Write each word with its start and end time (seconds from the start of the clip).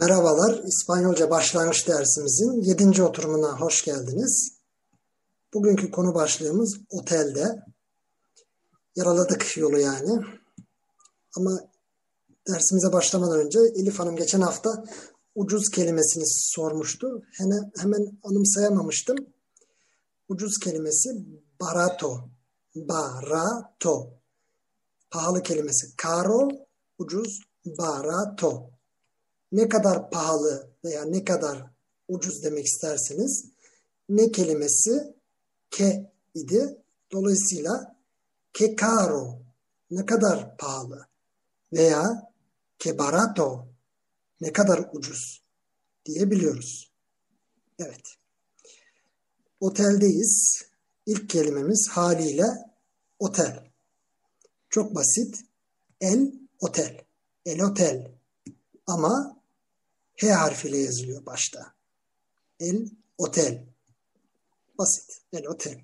Merhabalar, 0.00 0.62
İspanyolca 0.64 1.30
başlangıç 1.30 1.88
dersimizin 1.88 2.62
7. 2.62 3.02
oturumuna 3.02 3.60
hoş 3.60 3.84
geldiniz. 3.84 4.58
Bugünkü 5.54 5.90
konu 5.90 6.14
başlığımız 6.14 6.78
otelde. 6.90 7.62
Yaraladık 8.96 9.56
yolu 9.56 9.78
yani. 9.78 10.20
Ama 11.36 11.60
dersimize 12.48 12.92
başlamadan 12.92 13.40
önce 13.40 13.58
Elif 13.74 13.98
Hanım 13.98 14.16
geçen 14.16 14.40
hafta 14.40 14.84
ucuz 15.34 15.70
kelimesini 15.70 16.24
sormuştu. 16.26 17.22
Hemen, 17.32 17.72
hemen 17.78 18.18
anımsayamamıştım. 18.22 19.16
Ucuz 20.28 20.58
kelimesi 20.58 21.10
barato. 21.60 22.30
Barato. 22.74 24.10
Pahalı 25.10 25.42
kelimesi 25.42 25.86
caro, 26.02 26.48
ucuz, 26.98 27.40
barato 27.66 28.77
ne 29.52 29.68
kadar 29.68 30.10
pahalı 30.10 30.70
veya 30.84 31.04
ne 31.04 31.24
kadar 31.24 31.64
ucuz 32.08 32.44
demek 32.44 32.66
isterseniz 32.66 33.44
ne 34.08 34.32
kelimesi 34.32 35.14
ke 35.70 36.12
idi. 36.34 36.78
Dolayısıyla 37.12 37.96
ke 38.52 38.76
caro 38.76 39.38
ne 39.90 40.06
kadar 40.06 40.56
pahalı 40.56 41.06
veya 41.72 42.32
ke 42.78 42.98
barato 42.98 43.68
ne 44.40 44.52
kadar 44.52 44.90
ucuz 44.92 45.42
diyebiliyoruz. 46.04 46.92
Evet. 47.78 48.18
Oteldeyiz. 49.60 50.62
İlk 51.06 51.30
kelimemiz 51.30 51.88
haliyle 51.90 52.46
otel. 53.18 53.70
Çok 54.70 54.94
basit. 54.94 55.40
El 56.00 56.32
otel. 56.60 57.04
El 57.46 57.60
otel. 57.60 58.10
Ama 58.86 59.37
H 60.20 60.32
harfiyle 60.32 60.78
yazılıyor 60.78 61.26
başta. 61.26 61.74
El 62.60 62.90
otel. 63.18 63.64
Basit. 64.78 65.22
El 65.32 65.46
otel. 65.46 65.80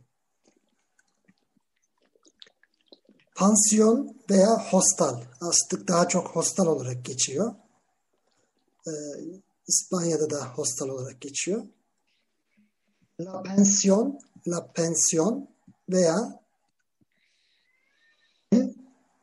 Pansiyon 3.35 4.17
veya 4.31 4.71
hostal. 4.71 5.23
Aslında 5.41 5.89
daha 5.89 6.09
çok 6.09 6.29
hostal 6.29 6.67
olarak 6.67 7.05
geçiyor. 7.05 7.55
Ee, 8.87 8.91
İspanya'da 9.69 10.31
da 10.31 10.47
hostal 10.47 10.89
olarak 10.89 11.21
geçiyor. 11.21 11.65
La 13.21 13.43
pensiyon, 13.43 14.21
la 14.49 14.73
pensiyon 14.73 15.49
veya 15.89 16.45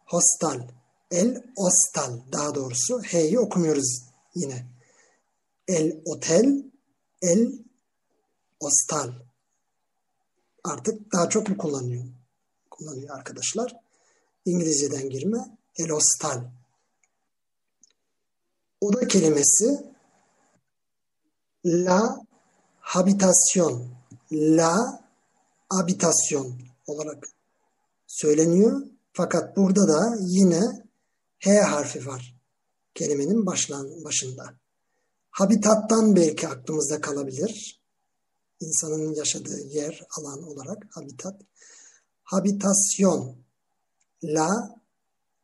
hostal. 0.06 0.68
El 1.12 1.44
hostal 1.56 2.20
daha 2.32 2.56
doğrusu. 2.56 3.02
H'yi 3.02 3.40
okumuyoruz 3.40 4.04
yine. 4.36 4.66
El 5.72 6.02
otel, 6.06 6.64
el 7.22 7.60
hostal. 8.60 9.14
Artık 10.64 11.14
daha 11.14 11.30
çok 11.30 11.50
mu 11.50 11.58
kullanıyor? 11.58 12.06
Kullanıyor 12.72 13.18
arkadaşlar. 13.18 13.76
İngilizceden 14.46 15.10
girme. 15.10 15.58
El 15.78 15.90
hostal. 15.90 16.44
Oda 18.82 19.08
kelimesi 19.08 19.94
la 21.66 22.26
habitasyon, 22.80 23.88
la 24.32 25.04
habitasyon 25.70 26.62
olarak 26.88 27.28
söyleniyor. 28.08 28.82
Fakat 29.14 29.58
burada 29.58 29.88
da 29.88 30.16
yine 30.20 30.62
H 31.40 31.62
harfi 31.62 32.08
var 32.08 32.42
kelimenin 32.96 33.46
başlan, 33.46 34.04
başında. 34.06 34.61
Habitattan 35.32 36.16
belki 36.16 36.48
aklımızda 36.48 37.02
kalabilir. 37.02 37.82
İnsanın 38.60 39.14
yaşadığı 39.14 39.68
yer, 39.68 40.02
alan 40.18 40.44
olarak 40.44 40.88
habitat. 40.92 41.42
Habitasyon, 42.24 43.36
la 44.24 44.80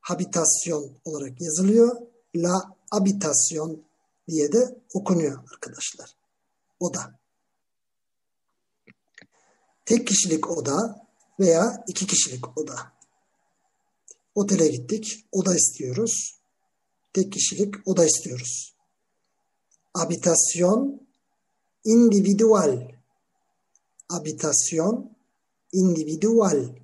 habitasyon 0.01 0.91
olarak 1.05 1.41
yazılıyor. 1.41 2.01
La 2.35 2.75
habitasyon 2.89 3.83
diye 4.27 4.51
de 4.51 4.79
okunuyor 4.93 5.43
arkadaşlar. 5.53 6.15
Oda. 6.79 7.19
Tek 9.85 10.07
kişilik 10.07 10.51
oda 10.51 11.07
veya 11.39 11.83
iki 11.87 12.07
kişilik 12.07 12.57
oda. 12.57 12.75
Otele 14.35 14.67
gittik, 14.67 15.27
oda 15.31 15.55
istiyoruz. 15.55 16.39
Tek 17.13 17.33
kişilik 17.33 17.87
oda 17.87 18.05
istiyoruz 18.05 18.76
habitasyon 19.97 21.07
individual 21.83 22.91
habitasyon 24.09 25.17
individual 25.71 26.75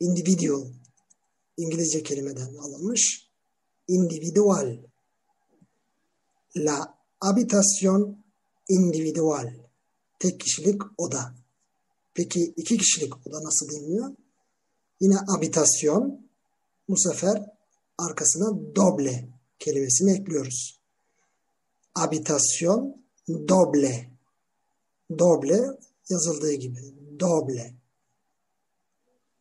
individual 0.00 0.66
İngilizce 1.56 2.02
kelimeden 2.02 2.54
alınmış 2.54 3.30
individual 3.88 4.78
la 6.56 6.98
habitasyon 7.20 8.24
individual 8.68 9.54
tek 10.18 10.40
kişilik 10.40 10.82
oda. 10.98 11.34
Peki 12.14 12.54
iki 12.56 12.78
kişilik 12.78 13.26
oda 13.26 13.44
nasıl 13.44 13.70
deniliyor? 13.70 14.14
Yine 15.00 15.14
habitasyon 15.14 16.28
bu 16.88 16.96
sefer 16.96 17.50
arkasına 17.98 18.76
doble 18.76 19.28
kelimesini 19.58 20.12
ekliyoruz 20.12 20.83
habitasyon 21.94 23.04
doble. 23.28 24.10
Doble 25.18 25.78
yazıldığı 26.08 26.52
gibi. 26.52 26.80
Doble. 27.20 27.74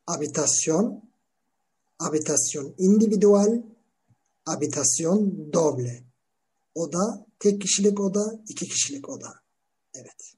Habitasyon 0.06 1.04
habitasyon 1.98 2.76
individual 2.78 3.62
habitasyon 4.46 5.54
doble. 5.54 6.04
Oda 6.76 7.26
tek 7.40 7.62
kişilik 7.62 8.00
oda, 8.00 8.40
iki 8.50 8.68
kişilik 8.68 9.10
oda. 9.10 9.34
Evet. 9.94 10.34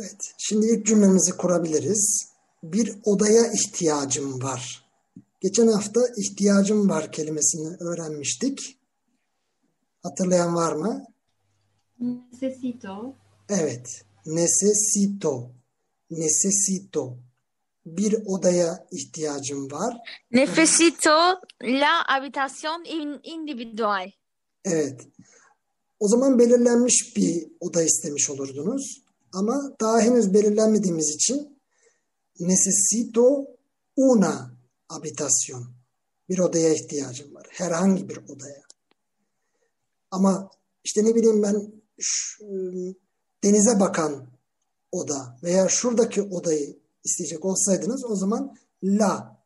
Evet. 0.00 0.34
Şimdi 0.38 0.66
ilk 0.66 0.86
cümlemizi 0.86 1.36
kurabiliriz. 1.36 2.28
Bir 2.62 2.98
odaya 3.04 3.52
ihtiyacım 3.52 4.42
var. 4.42 4.85
Geçen 5.40 5.66
hafta 5.66 6.00
ihtiyacım 6.16 6.88
var 6.88 7.12
kelimesini 7.12 7.76
öğrenmiştik. 7.80 8.78
Hatırlayan 10.02 10.54
var 10.54 10.72
mı? 10.72 11.04
Necesito. 12.00 13.14
Evet. 13.48 14.04
Necesito. 14.26 15.50
Necesito. 16.10 17.18
Bir 17.86 18.14
odaya 18.26 18.86
ihtiyacım 18.90 19.70
var. 19.70 19.96
Necesito 20.30 21.40
la 21.62 22.04
habitación 22.06 22.84
individual. 23.22 24.10
Evet. 24.64 25.00
O 26.00 26.08
zaman 26.08 26.38
belirlenmiş 26.38 27.16
bir 27.16 27.48
oda 27.60 27.82
istemiş 27.82 28.30
olurdunuz. 28.30 29.02
Ama 29.32 29.76
daha 29.80 30.00
henüz 30.00 30.34
belirlenmediğimiz 30.34 31.14
için 31.14 31.58
necesito 32.40 33.46
una 33.96 34.55
habitasyon. 34.88 35.66
Bir 36.28 36.38
odaya 36.38 36.74
ihtiyacım 36.74 37.34
var. 37.34 37.46
Herhangi 37.50 38.08
bir 38.08 38.16
odaya. 38.16 38.62
Ama 40.10 40.50
işte 40.84 41.04
ne 41.04 41.14
bileyim 41.14 41.42
ben 41.42 41.72
şu, 41.98 42.44
denize 43.44 43.80
bakan 43.80 44.26
oda 44.92 45.38
veya 45.42 45.68
şuradaki 45.68 46.22
odayı 46.22 46.78
isteyecek 47.04 47.44
olsaydınız 47.44 48.04
o 48.04 48.16
zaman 48.16 48.56
la 48.84 49.42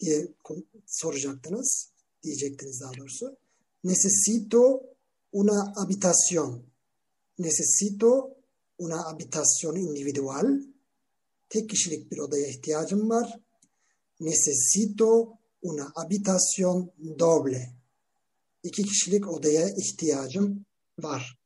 diye 0.00 0.28
soracaktınız. 0.86 1.88
Diyecektiniz 2.22 2.80
daha 2.80 2.92
doğrusu. 2.98 3.36
Necesito 3.84 4.82
una 5.32 5.72
habitación. 5.76 6.62
Necesito 7.38 8.36
una 8.78 9.04
habitación 9.04 9.76
individual. 9.76 10.62
Tek 11.48 11.70
kişilik 11.70 12.12
bir 12.12 12.18
odaya 12.18 12.46
ihtiyacım 12.46 13.10
var 13.10 13.43
necesito 14.20 15.38
una 15.62 15.92
habitación 15.94 16.90
doble. 17.18 17.72
İki 18.62 18.82
kişilik 18.82 19.28
odaya 19.28 19.68
ihtiyacım 19.68 20.64
var. 20.98 21.38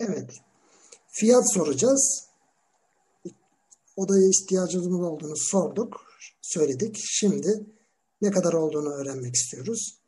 Evet. 0.00 0.30
Fiyat 1.08 1.52
soracağız. 1.54 2.26
Odaya 3.96 4.28
ihtiyacımız 4.28 5.00
olduğunu 5.00 5.36
sorduk, 5.36 6.00
söyledik. 6.42 6.96
Şimdi 7.00 7.66
ne 8.22 8.30
kadar 8.30 8.52
olduğunu 8.52 8.88
öğrenmek 8.88 9.34
istiyoruz. 9.34 9.98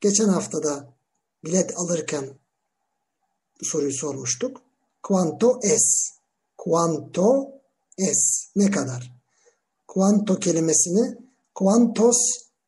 Geçen 0.00 0.28
haftada 0.28 0.94
bilet 1.44 1.76
alırken 1.76 2.38
bu 3.60 3.64
soruyu 3.64 3.92
sormuştuk. 3.92 4.62
Quanto 5.02 5.60
es? 5.62 6.18
Quanto 6.56 7.52
es? 7.98 8.50
Ne 8.56 8.70
kadar? 8.70 9.15
Kuanto 9.86 10.38
kelimesini 10.38 11.16
kuantos 11.54 12.16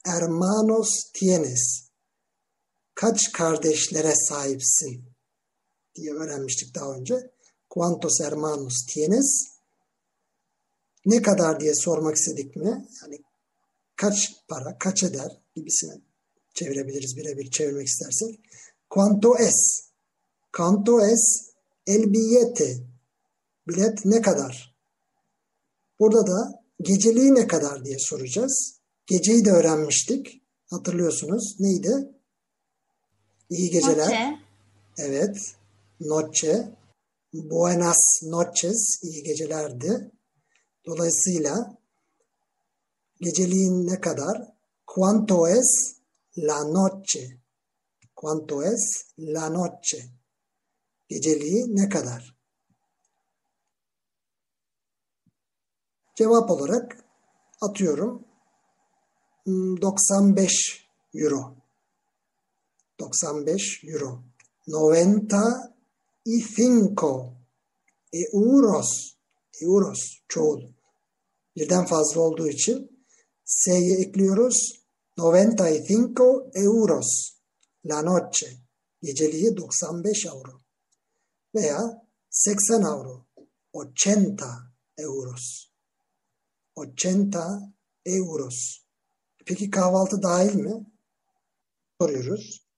hermanos 0.05 1.11
tienes? 1.13 1.89
Kaç 2.95 3.33
kardeşlere 3.33 4.15
sahipsin? 4.15 5.09
diye 5.95 6.13
öğrenmiştik 6.13 6.75
daha 6.75 6.95
önce. 6.95 7.31
Cuantos 7.75 8.21
hermanos 8.21 8.87
tienes? 8.87 9.45
Ne 11.07 11.23
kadar 11.23 11.61
diye 11.61 11.75
sormak 11.75 12.17
istedik 12.17 12.57
mi? 12.57 12.89
Yani 13.03 13.19
kaç 13.97 14.47
para, 14.49 14.79
kaç 14.79 15.03
eder 15.03 15.41
gibisine 15.55 16.01
çevirebiliriz 16.55 17.17
birebir 17.17 17.51
çevirmek 17.51 17.87
istersek. 17.87 18.41
Cuanto 18.95 19.39
es? 19.39 19.91
Cuanto 20.57 21.01
es 21.01 21.51
el 21.87 22.13
billete? 22.13 22.77
Bilet 23.69 24.05
ne 24.05 24.23
kadar? 24.23 24.77
Burada 26.01 26.27
da 26.27 26.58
geceliği 26.81 27.35
ne 27.35 27.47
kadar 27.47 27.85
diye 27.85 27.99
soracağız. 27.99 28.81
Geceyi 29.07 29.45
de 29.45 29.51
öğrenmiştik. 29.51 30.43
Hatırlıyorsunuz. 30.71 31.57
Neydi? 31.61 32.09
İyi 33.51 33.71
geceler. 33.71 34.07
Noche. 34.07 34.39
Evet. 34.99 35.37
Noche. 36.01 36.79
Buenas 37.33 38.23
noches. 38.23 39.01
İyi 39.03 39.23
gecelerdi. 39.23 40.11
Dolayısıyla 40.87 41.79
geceliğin 43.21 43.87
ne 43.87 44.01
kadar? 44.01 44.43
Cuanto 44.95 45.49
es 45.49 45.99
la 46.37 46.65
noche? 46.65 47.39
Cuanto 48.21 48.63
es 48.63 49.05
la 49.19 49.49
noche? 49.49 49.99
Geceliği 51.09 51.77
ne 51.77 51.89
kadar? 51.89 52.38
Cevap 56.19 56.51
olarak 56.51 57.05
atıyorum 57.61 58.25
95 59.47 60.89
euro. 61.15 61.57
95 63.01 63.85
euro. 63.85 64.23
95 64.69 65.95
euros. 68.33 69.15
Euros 69.63 69.99
çoğul. 70.29 70.63
Birden 71.57 71.87
fazla 71.87 72.21
olduğu 72.21 72.49
için 72.49 73.05
S'yi 73.45 73.97
ekliyoruz. 73.97 74.73
95 75.17 75.91
euros. 76.55 77.31
La 77.85 78.03
noche. 78.03 78.47
Geceliği 79.03 79.57
95 79.57 80.27
euro. 80.27 80.61
Veya 81.55 82.07
80 82.31 82.83
euro. 82.83 83.27
80 83.75 84.37
euros. 84.99 85.68
80 86.85 87.75
euros. 88.07 88.79
Peki 89.47 89.71
kahvaltı 89.71 90.23
dahil 90.23 90.55
mi? 90.55 90.87
Soruyoruz. 92.01 92.69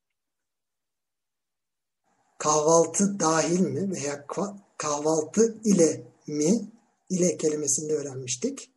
Kahvaltı 2.38 3.20
dahil 3.20 3.60
mi 3.60 3.90
veya 3.90 4.26
kahvaltı 4.78 5.60
ile 5.64 6.12
mi? 6.26 6.70
İle 7.10 7.36
kelimesini 7.36 7.88
de 7.88 7.94
öğrenmiştik. 7.94 8.72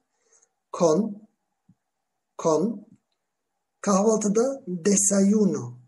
Con, 0.77 1.27
con, 2.37 2.87
kahvaltıda 3.81 4.63
desayuno, 4.67 5.79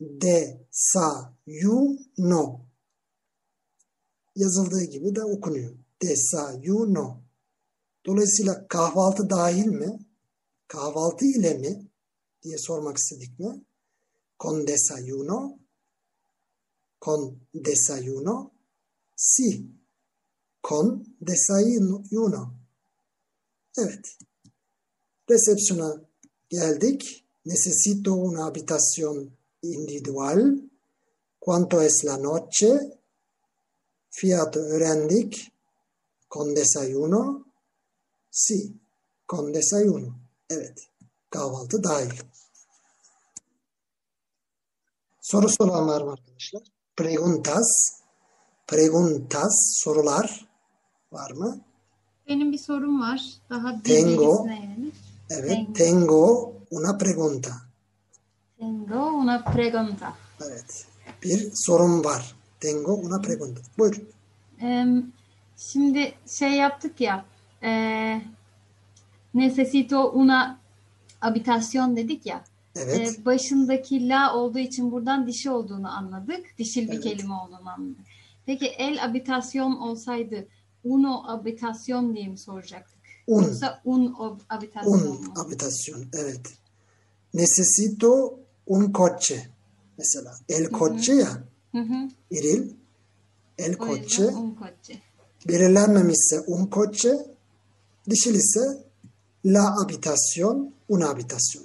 desayuno 0.00 1.60
yazıldığı 4.36 4.84
gibi 4.84 5.14
de 5.14 5.24
okunuyor. 5.24 5.74
Desayuno. 6.02 7.29
Dolayısıyla 8.06 8.68
kahvaltı 8.68 9.30
dahil 9.30 9.66
mi? 9.66 9.98
Kahvaltı 10.68 11.24
ile 11.24 11.54
mi? 11.54 11.86
diye 12.42 12.58
sormak 12.58 12.98
istedik 12.98 13.38
mi? 13.38 13.64
Con 14.38 14.66
desayuno? 14.66 15.58
Con 17.00 17.40
desayuno? 17.54 18.50
Si. 19.16 19.66
Con 20.62 21.16
desayuno. 21.20 22.54
Evet. 23.78 24.16
Resepsiyona 25.30 26.00
geldik. 26.48 27.26
Necesito 27.44 28.14
una 28.14 28.46
habitación 28.46 29.30
individual. 29.62 30.70
Cuánto 31.40 31.80
es 31.80 32.04
la 32.04 32.16
noche? 32.16 32.98
Fiyatı 34.10 34.60
öğrendik. 34.60 35.52
Con 36.30 36.56
desayuno. 36.56 37.49
Si. 38.30 38.72
Con 39.28 39.54
desayuno. 39.54 40.14
Evet. 40.50 40.78
Kahvaltı 41.30 41.84
dahil. 41.84 42.10
Soru 45.20 45.48
soran 45.48 45.88
var 45.88 46.02
mı 46.02 46.12
arkadaşlar? 46.12 46.62
Preguntas. 46.96 47.66
Preguntas. 48.66 49.52
Sorular 49.84 50.48
var 51.12 51.30
mı? 51.30 51.60
Benim 52.28 52.52
bir 52.52 52.58
sorum 52.58 53.00
var. 53.00 53.22
Daha 53.50 53.82
Tengo. 53.82 54.46
yani. 54.46 54.92
Evet. 55.30 55.50
Tengo. 55.50 55.72
Tengo 55.74 56.52
una 56.70 56.98
pregunta. 56.98 57.50
Tengo 58.58 59.06
una 59.06 59.44
pregunta. 59.44 60.16
Evet. 60.40 60.86
Bir 61.22 61.50
sorum 61.54 62.04
var. 62.04 62.36
Tengo 62.60 62.94
una 62.94 63.20
pregunta. 63.22 63.60
Buyur. 63.78 64.00
Em, 64.60 65.12
şimdi 65.56 66.14
şey 66.26 66.52
yaptık 66.52 67.00
ya. 67.00 67.24
E, 67.62 68.22
necesito 69.34 70.10
una 70.12 70.60
habitación 71.20 71.96
dedik 71.96 72.26
ya. 72.26 72.44
Evet. 72.76 73.18
E, 73.20 73.24
başındaki 73.24 74.08
la 74.08 74.36
olduğu 74.36 74.58
için 74.58 74.92
buradan 74.92 75.26
dişi 75.26 75.50
olduğunu 75.50 75.96
anladık. 75.96 76.46
Dişil 76.58 76.88
bir 76.88 76.92
Evet. 76.92 77.02
kelime 77.04 77.34
olduğunu 77.34 77.70
anladık. 77.70 78.06
Peki 78.46 78.66
el 78.66 78.96
habitación 78.98 79.72
olsaydı 79.72 80.46
uno 80.84 81.22
habitación 81.22 82.14
diye 82.16 82.28
mi 82.28 82.38
soracaktık? 82.38 83.00
Un. 83.26 83.42
Yoksa 83.42 83.80
un 83.84 84.14
habitación 84.48 84.92
Un 84.92 85.08
mu? 85.08 85.34
Evet. 86.12 86.40
Necesito 87.34 88.38
un 88.66 88.92
coche. 88.92 89.50
Mesela 89.98 90.34
el 90.48 90.70
coche 90.70 91.14
ya. 91.14 91.42
Hı 91.72 91.78
hı. 91.78 92.08
İril. 92.30 92.74
El 93.58 93.76
coche. 93.78 94.26
un 94.26 94.54
coche. 94.54 95.00
Belirlenmemişse 95.48 96.40
un 96.46 96.70
coche. 96.70 97.26
Dişil 98.06 98.34
ise 98.34 98.90
la 99.44 99.76
habitación. 99.76 100.74
Una 100.88 101.08
habitación. 101.08 101.64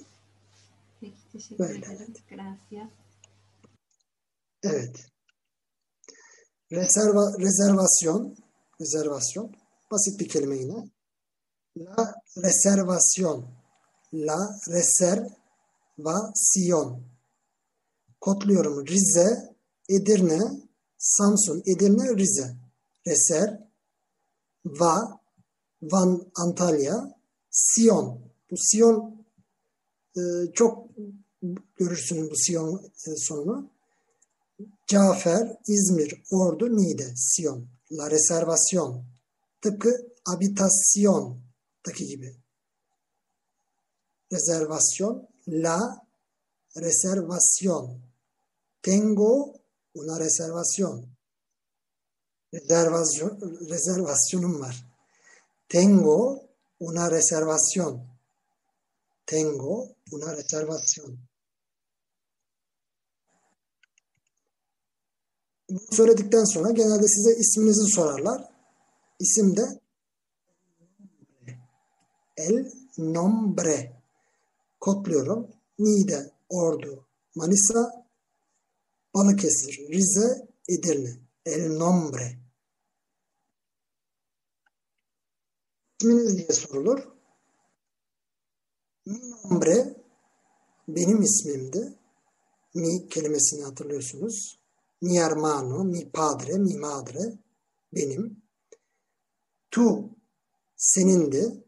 Peki 1.01 1.13
teşekkür 1.31 1.59
Böyle, 1.59 1.85
ederim. 1.85 2.13
Gracias. 2.29 2.89
Evet. 4.63 4.95
Reserva, 6.71 7.37
rezervasyon. 7.39 8.37
Rezervasyon. 8.81 9.55
Basit 9.91 10.19
bir 10.19 10.29
kelime 10.29 10.57
yine. 10.57 10.89
La 11.77 12.15
reservasyon. 12.37 13.45
La 14.13 14.59
reservasyon. 14.67 17.03
Kodluyorum. 18.21 18.87
Rize, 18.87 19.55
Edirne, 19.89 20.39
Samsun, 20.97 21.63
Edirne, 21.65 22.17
Rize. 22.17 22.55
Reser, 23.07 23.59
Va, 24.65 25.19
Van, 25.91 26.31
Antalya, 26.35 27.19
Sion. 27.51 28.19
Bu 28.51 28.55
Sion 28.57 29.25
e, 30.17 30.21
çok 30.53 30.87
görürsün 31.75 32.29
bu 32.29 32.35
Sion 32.35 32.91
e, 33.07 33.15
sonunu. 33.17 33.69
Cafer, 34.87 35.57
İzmir, 35.67 36.23
Ordu, 36.31 36.77
Niğde, 36.77 37.13
Sion. 37.15 37.67
La 37.91 38.11
reservasyon. 38.11 39.05
Tıpkı 39.61 40.07
habitasyondaki 40.25 42.07
gibi. 42.07 42.35
Rezervasyon. 44.31 45.27
La 45.47 46.07
reservasyon. 46.77 48.01
Tengo 48.81 49.55
una 49.93 50.19
reservasyon. 50.19 51.05
Rezervasyon, 52.53 53.59
rezervasyonum 53.69 54.59
var. 54.59 54.84
Tengo 55.67 56.41
una 56.79 57.09
reservasyon. 57.09 58.07
Tengo 59.25 59.95
una 60.11 60.35
reservasyon. 60.35 61.19
Bunu 65.69 65.79
söyledikten 65.91 66.43
sonra 66.43 66.71
genelde 66.71 67.07
size 67.07 67.35
isminizi 67.39 67.91
sorarlar. 67.95 68.49
İsim 69.19 69.57
de 69.57 69.79
El 72.37 72.71
Nombre. 72.97 74.01
Kodluyorum. 74.79 75.47
Niğde, 75.79 76.31
Ordu, 76.49 77.05
Manisa, 77.35 78.05
Balıkesir, 79.15 79.87
Rize, 79.89 80.47
Edirne. 80.69 81.19
El 81.45 81.69
Nombre. 81.77 82.44
İsminiz 86.05 86.37
diye 86.37 86.47
sorulur. 86.47 86.99
Mi 89.05 89.19
nombre 89.31 89.95
benim 90.87 91.21
ismimdi. 91.21 91.93
Mi 92.73 93.09
kelimesini 93.09 93.63
hatırlıyorsunuz. 93.63 94.59
Mi 95.01 95.19
hermano, 95.19 95.83
mi 95.83 96.11
padre, 96.11 96.57
mi 96.57 96.77
madre 96.77 97.19
benim. 97.93 98.43
Tu 99.71 100.09
senindi. 100.75 101.63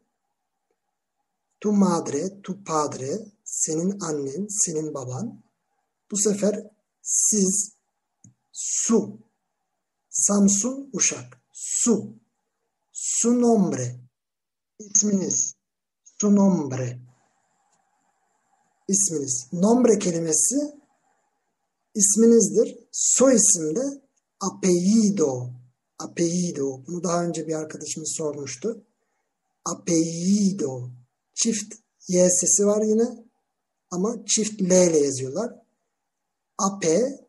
Tu 1.59 1.71
madre, 1.71 2.41
tu 2.41 2.63
padre 2.63 3.25
senin 3.43 3.99
annen, 3.99 4.47
senin 4.49 4.93
baban. 4.93 5.43
Bu 6.11 6.17
sefer 6.17 6.67
siz 7.01 7.71
su 8.51 9.19
Samsun 10.09 10.89
Uşak 10.93 11.41
su 11.53 12.15
su 12.91 13.41
nombre 13.41 14.06
isminiz 14.79 15.55
su 16.19 16.35
nombre 16.35 17.07
isminiz. 18.87 19.47
Nombre 19.53 19.99
kelimesi 19.99 20.55
isminizdir. 21.95 22.79
Soy 22.91 23.35
isim 23.35 23.75
de 23.75 24.01
apellido. 24.39 25.49
Apellido. 25.99 26.85
Bunu 26.87 27.03
daha 27.03 27.23
önce 27.23 27.47
bir 27.47 27.53
arkadaşımız 27.53 28.13
sormuştu. 28.17 28.85
Apellido. 29.65 30.89
Çift 31.33 31.75
Y 32.07 32.29
sesi 32.29 32.67
var 32.67 32.81
yine. 32.81 33.27
Ama 33.91 34.25
çift 34.25 34.61
L 34.61 34.89
ile 34.89 34.99
yazıyorlar. 34.99 35.53
Ape 36.57 37.27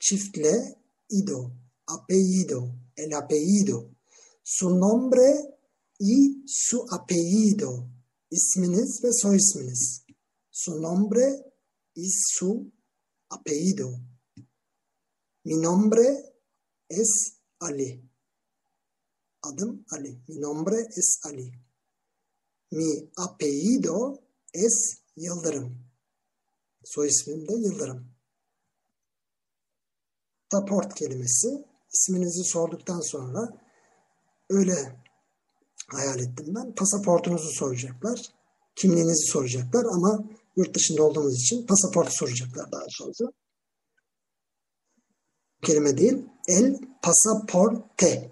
çift 0.00 0.38
L 0.38 0.76
ido. 1.10 1.50
Apellido. 1.86 2.68
El 2.96 3.18
apellido. 3.18 3.84
Su 4.44 4.80
nombre 4.80 5.55
y 5.98 6.44
su 6.46 6.86
apellido. 6.90 7.88
İsminiz 8.30 9.04
ve 9.04 9.12
soy 9.12 9.36
isminiz 9.36 10.06
su 10.56 10.80
nombre 10.80 11.44
y 11.94 12.08
su 12.10 12.72
apellido. 13.28 14.00
Mi 15.44 15.54
nombre 15.54 16.34
es 16.88 17.38
Ali. 17.60 18.02
Adım 19.42 19.84
Ali. 19.90 20.22
Mi 20.28 20.40
nombre 20.40 20.76
es 20.96 21.20
Ali. 21.24 21.52
Mi 22.70 23.10
apellido 23.16 24.22
es 24.52 25.02
Yıldırım. 25.16 25.86
Soy 26.84 27.08
ismim 27.08 27.48
de 27.48 27.52
Yıldırım. 27.52 28.16
Pasaport 30.50 30.94
kelimesi 30.94 31.64
isminizi 31.92 32.44
sorduktan 32.44 33.00
sonra 33.00 33.62
öyle 34.48 35.05
hayal 35.86 36.20
ettim 36.20 36.54
ben. 36.54 36.74
Pasaportunuzu 36.74 37.48
soracaklar. 37.50 38.22
Kimliğinizi 38.76 39.26
soracaklar 39.32 39.84
ama 39.84 40.24
yurt 40.56 40.74
dışında 40.74 41.02
olduğunuz 41.02 41.34
için 41.34 41.66
pasaportu 41.66 42.10
soracaklar 42.12 42.72
daha 42.72 42.84
sonra. 42.88 43.32
Kelime 45.62 45.98
değil. 45.98 46.26
El 46.48 46.78
pasaporte. 47.02 48.30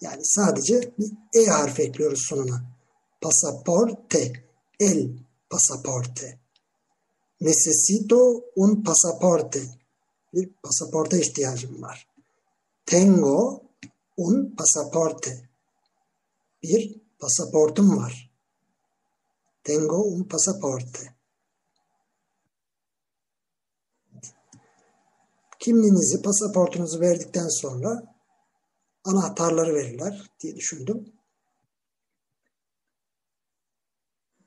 Yani 0.00 0.20
sadece 0.24 0.92
bir 0.98 1.12
E 1.34 1.46
harfi 1.46 1.82
ekliyoruz 1.82 2.26
sonuna. 2.28 2.62
Pasaporte. 3.20 4.32
El 4.80 5.18
pasaporte. 5.50 6.40
Necesito 7.40 8.44
un 8.56 8.84
pasaporte. 8.84 9.60
Bir 10.34 10.52
pasaporta 10.62 11.16
ihtiyacım 11.16 11.82
var. 11.82 12.08
Tengo 12.86 13.62
un 14.16 14.56
pasaporte. 14.56 15.49
Bir 16.62 17.00
pasaportum 17.18 17.96
var. 17.96 18.30
Tengo 19.64 19.96
un 19.96 20.24
pasaporte. 20.24 21.14
Kimliğinizi, 25.58 26.22
pasaportunuzu 26.22 27.00
verdikten 27.00 27.48
sonra 27.48 28.14
anahtarları 29.04 29.74
verirler 29.74 30.30
diye 30.40 30.56
düşündüm. 30.56 31.12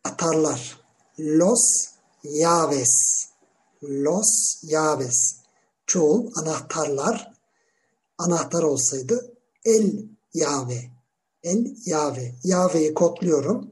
Atarlar. 0.04 0.80
Los 1.20 1.94
llaves. 2.26 3.26
Los 3.84 4.64
llaves. 4.64 5.36
Çoğul 5.88 6.32
anahtarlar. 6.36 7.34
Anahtar 8.18 8.64
olsaydı 8.64 9.34
el 9.66 10.10
llave. 10.36 10.93
El 11.44 11.76
llave. 11.86 12.36
Llave'yi 12.44 12.94
kodluyorum. 12.94 13.72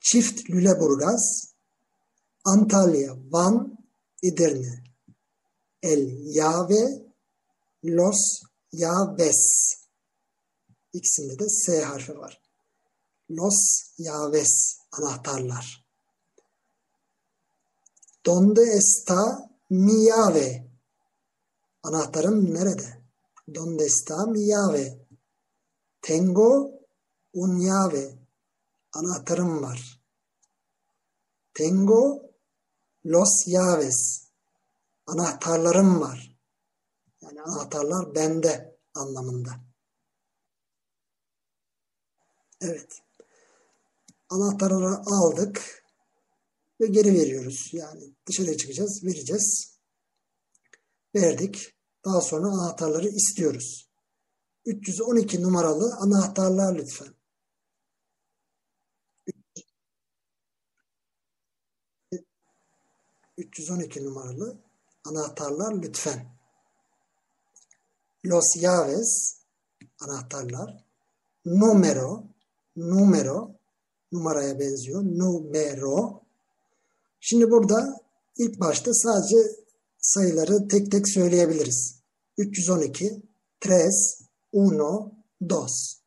Çift 0.00 0.50
Lüleburgaz, 0.50 1.54
Antalya, 2.44 3.16
Van, 3.30 3.78
Edirne. 4.22 4.84
El 5.82 6.34
Yave, 6.36 7.06
Los 7.84 8.42
Yaves. 8.72 9.72
İkisinde 10.92 11.38
de 11.38 11.48
S 11.48 11.84
harfi 11.84 12.18
var. 12.18 12.40
Los 13.30 13.90
Yaves 13.98 14.78
anahtarlar. 14.92 15.86
Donde 18.26 18.62
está 18.62 19.50
mi 19.70 20.06
llave? 20.06 20.66
Anahtarım 21.82 22.54
nerede? 22.54 23.02
Donde 23.54 23.84
está 23.84 24.26
mi 24.26 24.40
llave? 24.46 25.05
Tengo 26.06 26.70
un 27.32 27.58
llave. 27.58 28.18
Anahtarım 28.92 29.62
var. 29.62 30.02
Tengo 31.54 32.30
los 33.04 33.48
llaves. 33.48 34.28
Anahtarlarım 35.06 36.00
var. 36.00 36.38
Yani 37.20 37.42
anahtarlar 37.42 38.14
bende 38.14 38.78
anlamında. 38.94 39.50
Evet. 42.60 43.02
Anahtarları 44.28 44.96
aldık 45.06 45.84
ve 46.80 46.86
geri 46.86 47.14
veriyoruz. 47.14 47.70
Yani 47.72 48.14
dışarıya 48.26 48.56
çıkacağız, 48.56 49.04
vereceğiz. 49.04 49.78
Verdik. 51.14 51.74
Daha 52.04 52.20
sonra 52.20 52.46
anahtarları 52.46 53.08
istiyoruz. 53.08 53.85
312 54.66 55.42
numaralı 55.42 55.94
anahtarlar 55.96 56.78
lütfen. 56.78 57.08
312 63.38 64.04
numaralı 64.04 64.58
anahtarlar 65.04 65.82
lütfen. 65.82 66.26
Los 68.24 68.56
llaves 68.56 69.36
anahtarlar. 70.00 70.84
Numero 71.44 72.24
numero 72.76 73.50
numaraya 74.12 74.58
benziyor. 74.58 75.02
Numero. 75.02 76.22
Şimdi 77.20 77.50
burada 77.50 78.00
ilk 78.36 78.60
başta 78.60 78.94
sadece 78.94 79.36
sayıları 79.98 80.68
tek 80.68 80.92
tek 80.92 81.08
söyleyebiliriz. 81.08 82.00
312 82.38 83.22
tres, 83.60 84.25
uno, 84.56 85.12
dos. 85.40 86.02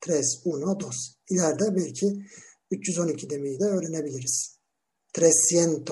Tres, 0.00 0.42
uno, 0.44 0.80
dos. 0.80 0.96
İleride 1.30 1.76
belki 1.76 2.26
312 2.70 3.30
demeyi 3.30 3.60
de 3.60 3.64
öğrenebiliriz. 3.64 4.58
312. 5.16 5.84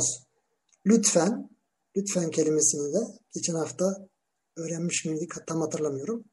Lütfen, 0.86 1.50
lütfen 1.96 2.30
kelimesini 2.30 2.94
de 2.94 2.98
geçen 3.34 3.54
hafta 3.54 4.08
öğrenmiş 4.56 5.04
miydik 5.04 5.32
tam 5.46 5.60
hatırlamıyorum. 5.60 6.24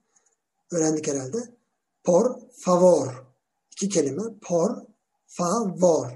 Öğrendik 0.71 1.07
herhalde. 1.07 1.37
Por 2.03 2.39
favor. 2.65 3.25
İki 3.71 3.89
kelime. 3.89 4.23
Por 4.41 4.71
favor 5.25 6.11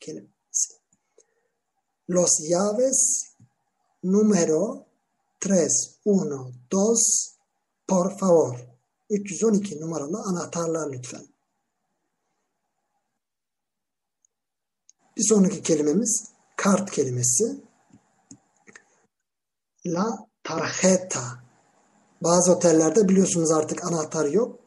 kelimesi. 0.00 0.74
Los 2.10 2.40
llaves 2.40 3.31
número 4.02 4.86
3, 5.40 5.50
1, 6.06 6.48
2, 6.70 7.38
por 7.86 8.18
favor. 8.18 8.72
312 9.10 9.80
numaralı 9.80 10.22
anahtarlar 10.22 10.92
lütfen. 10.92 11.26
Bir 15.16 15.22
sonraki 15.28 15.62
kelimemiz 15.62 16.32
kart 16.56 16.90
kelimesi. 16.90 17.62
La 19.86 20.28
tarjeta. 20.42 21.42
Bazı 22.20 22.52
otellerde 22.52 23.08
biliyorsunuz 23.08 23.50
artık 23.50 23.84
anahtar 23.84 24.26
yok. 24.26 24.60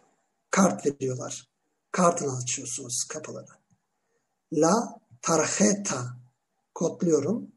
Kart 0.51 0.85
veriyorlar. 0.85 1.49
Kartını 1.91 2.37
açıyorsunuz 2.37 3.03
kapıları. 3.09 3.51
La 4.53 4.99
tarjeta. 5.21 6.17
Kodluyorum. 6.73 7.54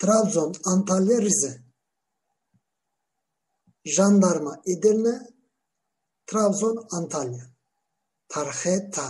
Trabzon, 0.00 0.52
Antalya, 0.72 1.18
Rize. 1.26 1.52
Jandarma, 3.94 4.52
Edirne, 4.66 5.14
Trabzon, 6.28 6.76
Antalya. 6.98 7.50
tarjeta. 8.30 9.06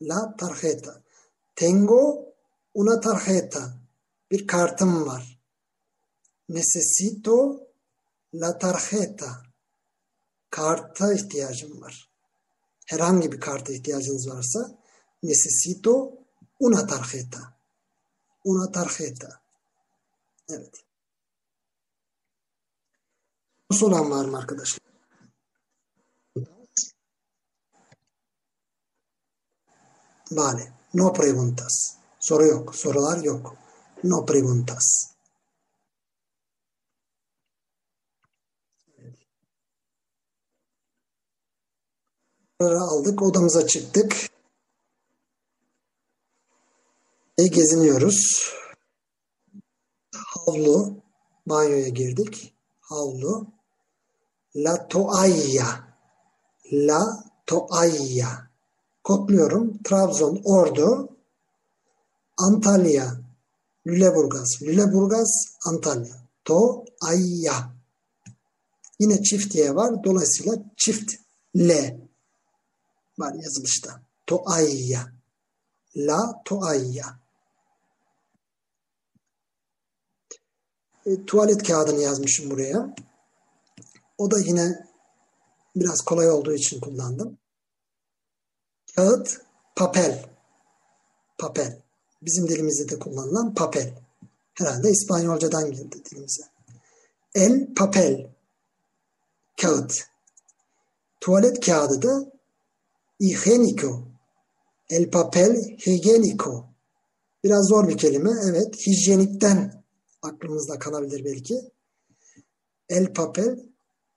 La 0.00 0.34
tarjeta. 0.36 1.02
Tengo 1.54 2.34
una 2.74 3.00
tarjeta. 3.00 3.62
Bir 4.30 4.46
kartım 4.46 5.06
var. 5.06 5.40
Necesito 6.48 7.36
la 8.34 8.58
tarjeta. 8.58 9.42
Karta 10.50 11.12
ihtiyacım 11.12 11.80
var. 11.80 12.10
Herhangi 12.86 13.32
bir 13.32 13.40
karta 13.40 13.72
ihtiyacınız 13.72 14.28
varsa 14.28 14.78
necesito 15.22 16.12
una 16.60 16.86
tarjeta. 16.86 17.58
Una 18.44 18.72
tarjeta. 18.72 19.40
Evet. 20.50 20.84
Soran 23.72 24.10
var 24.10 24.24
mı 24.24 24.38
arkadaşlar? 24.38 24.88
Vale. 30.30 30.72
No 30.94 31.12
preguntas. 31.12 31.96
Soru 32.20 32.46
yok. 32.46 32.76
Sorular 32.76 33.24
yok. 33.24 33.56
No 34.04 34.26
preguntas. 34.26 35.14
Soruları 42.60 42.80
aldık. 42.80 43.22
Odamıza 43.22 43.66
çıktık. 43.66 44.30
E, 47.38 47.46
geziniyoruz. 47.46 48.52
Havlu. 50.26 50.96
Banyoya 51.46 51.88
girdik. 51.88 52.54
Havlu. 52.80 53.46
La 54.56 54.88
toalla. 54.88 55.68
La 56.72 57.24
toalla. 57.46 58.48
Kodluyorum. 59.04 59.82
Trabzon, 59.82 60.40
Ordu, 60.44 61.08
Antalya, 62.36 63.20
Lüleburgaz, 63.86 64.62
Lüleburgaz, 64.62 65.46
Antalya. 65.64 66.14
Toalla. 66.44 67.72
Yine 68.98 69.22
çift 69.22 69.54
Y 69.54 69.74
var. 69.74 70.04
Dolayısıyla 70.04 70.54
çift 70.76 71.14
L 71.56 72.00
var 73.18 73.34
yazılışta. 73.34 74.00
Toalla. 74.26 75.12
La 75.96 76.42
toalla. 76.44 77.18
E, 81.06 81.24
tuvalet 81.26 81.62
kağıdını 81.62 82.02
yazmışım 82.02 82.50
buraya. 82.50 82.94
O 84.18 84.30
da 84.30 84.38
yine 84.38 84.86
biraz 85.76 86.00
kolay 86.00 86.30
olduğu 86.30 86.54
için 86.54 86.80
kullandım. 86.80 87.38
Kağıt, 88.96 89.40
papel. 89.76 90.26
Papel. 91.38 91.82
Bizim 92.22 92.48
dilimizde 92.48 92.88
de 92.88 92.98
kullanılan 92.98 93.54
papel. 93.54 93.94
Herhalde 94.54 94.90
İspanyolcadan 94.90 95.70
girdi 95.72 96.04
dilimize. 96.10 96.42
El, 97.34 97.74
papel. 97.74 98.30
Kağıt. 99.60 99.92
Tuvalet 101.20 101.66
kağıdı 101.66 102.02
da 102.02 102.32
higienico. 103.20 104.02
El 104.90 105.10
papel 105.10 105.56
higienico. 105.86 106.64
Biraz 107.44 107.68
zor 107.68 107.88
bir 107.88 107.98
kelime. 107.98 108.30
Evet. 108.44 108.86
Hijyenikten 108.86 109.77
aklımızda 110.22 110.78
kalabilir 110.78 111.24
belki. 111.24 111.72
El 112.88 113.12
papel 113.12 113.68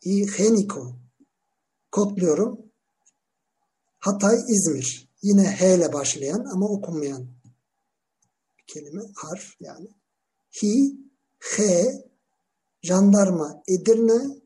higienico. 0.05 0.95
Kodluyorum. 1.91 2.71
Hatay, 3.99 4.35
İzmir. 4.47 5.09
Yine 5.21 5.55
H 5.55 5.75
ile 5.75 5.93
başlayan 5.93 6.45
ama 6.45 6.69
okunmayan 6.69 7.27
bir 8.57 8.63
kelime, 8.67 9.01
harf 9.15 9.55
yani. 9.59 9.89
Hi, 10.61 10.95
H, 11.39 11.63
jandarma, 12.83 13.63
Edirne, 13.67 14.41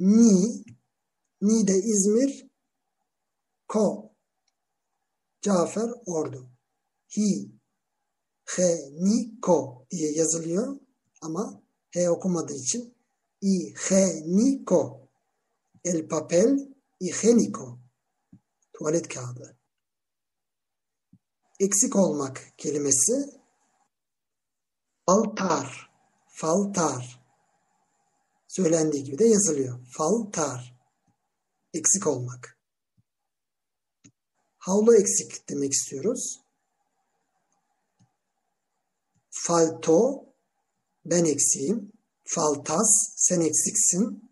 Ni, 0.00 0.64
Ni 1.42 1.68
de 1.68 1.76
İzmir, 1.78 2.46
Ko, 3.68 4.12
Cafer, 5.42 5.90
Ordu. 6.06 6.50
Hi, 7.16 7.50
H, 8.56 8.62
Ko 9.42 9.86
diye 9.90 10.12
yazılıyor 10.12 10.80
ama 11.20 11.62
H 11.94 12.10
okumadığı 12.10 12.54
için 12.54 12.94
I, 13.42 13.74
H, 13.74 13.96
Ni, 14.26 14.64
Ko. 14.64 15.08
El 15.84 16.08
papel 16.08 16.68
higiénico 17.00 17.78
tuvalet 18.72 19.08
kağıdı. 19.08 19.56
Eksik 21.60 21.96
olmak 21.96 22.52
kelimesi 22.58 23.40
faltar, 25.06 25.90
faltar. 26.28 27.20
Söylendiği 28.48 29.04
gibi 29.04 29.18
de 29.18 29.24
yazılıyor. 29.24 29.86
Faltar. 29.86 30.80
Eksik 31.74 32.06
olmak. 32.06 32.58
Havlu 34.58 34.96
eksik 34.96 35.48
demek 35.48 35.72
istiyoruz. 35.72 36.39
Falto, 39.46 40.24
ben 41.04 41.24
eksiğim. 41.24 41.92
Faltas, 42.24 43.12
sen 43.16 43.40
eksiksin. 43.40 44.30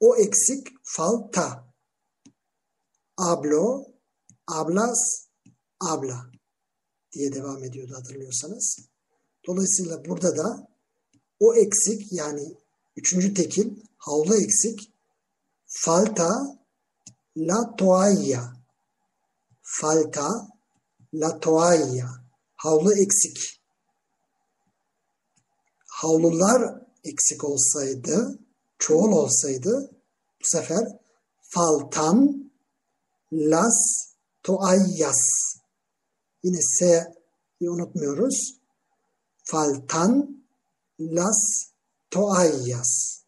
O 0.00 0.16
eksik, 0.16 0.68
falta 0.82 1.74
hablo, 3.16 3.84
hablas, 4.46 5.26
habla 5.80 6.30
diye 7.12 7.32
devam 7.32 7.64
ediyordu 7.64 7.94
hatırlıyorsanız. 7.94 8.78
Dolayısıyla 9.46 10.04
burada 10.04 10.36
da 10.36 10.68
o 11.40 11.54
eksik 11.54 12.12
yani 12.12 12.56
üçüncü 12.96 13.34
tekil 13.34 13.76
havlu 13.96 14.36
eksik 14.36 14.92
falta 15.66 16.58
la 17.36 17.76
toalla 17.76 18.56
falta 19.62 20.48
la 21.14 21.40
toalla 21.40 22.24
havlu 22.56 22.92
eksik 22.92 23.56
havlular 25.96 26.82
eksik 27.04 27.44
olsaydı 27.44 28.38
çoğul 28.78 29.12
olsaydı 29.12 29.90
bu 30.40 30.44
sefer 30.44 30.98
faltan 31.40 32.50
las 33.32 33.76
toallas. 34.42 35.22
Yine 36.42 36.60
S'yi 36.62 37.70
unutmuyoruz. 37.70 38.60
Faltan 39.44 40.44
las 41.00 41.70
toallas. 42.10 43.22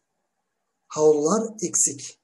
Havlular 0.87 1.55
eksik. 1.61 2.19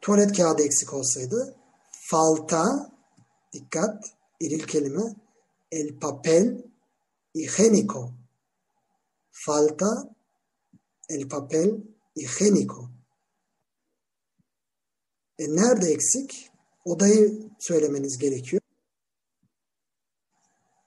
Tuvalet 0.00 0.36
kağıdı 0.36 0.62
eksik 0.62 0.92
olsaydı 0.94 1.56
falta 2.10 2.92
dikkat 3.52 4.04
eril 4.40 4.66
kelime 4.66 5.21
el 5.72 5.98
papel 5.98 6.70
higiénico. 7.32 8.14
Falta 9.30 9.90
el 11.08 11.26
papel 11.26 11.82
higiénico. 12.14 12.90
E 15.38 15.44
nerede 15.48 15.92
eksik? 15.92 16.50
Odayı 16.84 17.50
söylemeniz 17.58 18.18
gerekiyor. 18.18 18.62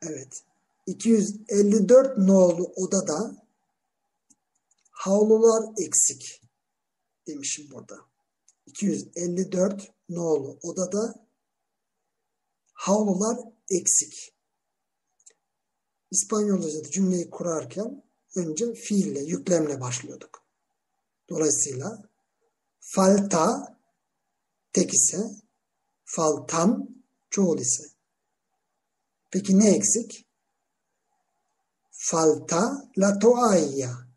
Evet. 0.02 0.43
254 0.86 2.17
nolu 2.17 2.74
odada 2.76 3.45
havlular 4.91 5.74
eksik 5.78 6.41
demişim 7.28 7.71
burada. 7.71 8.00
254 8.65 9.93
nolu 10.10 10.60
odada 10.63 11.28
havlular 12.74 13.38
eksik. 13.69 14.35
İspanyolca'da 16.15 16.91
cümleyi 16.91 17.30
kurarken 17.30 18.04
önce 18.36 18.73
fiille, 18.73 19.19
yüklemle 19.19 19.82
başlıyorduk. 19.82 20.43
Dolayısıyla 21.30 22.10
falta 22.80 23.78
tek 24.73 24.93
ise 24.93 25.32
faltan 26.04 26.89
çoğul 27.30 27.60
ise. 27.60 27.84
Peki 29.32 29.60
ne 29.60 29.75
eksik? 29.75 30.28
Falta 31.91 32.91
la 32.97 33.19
toalla. 33.19 34.08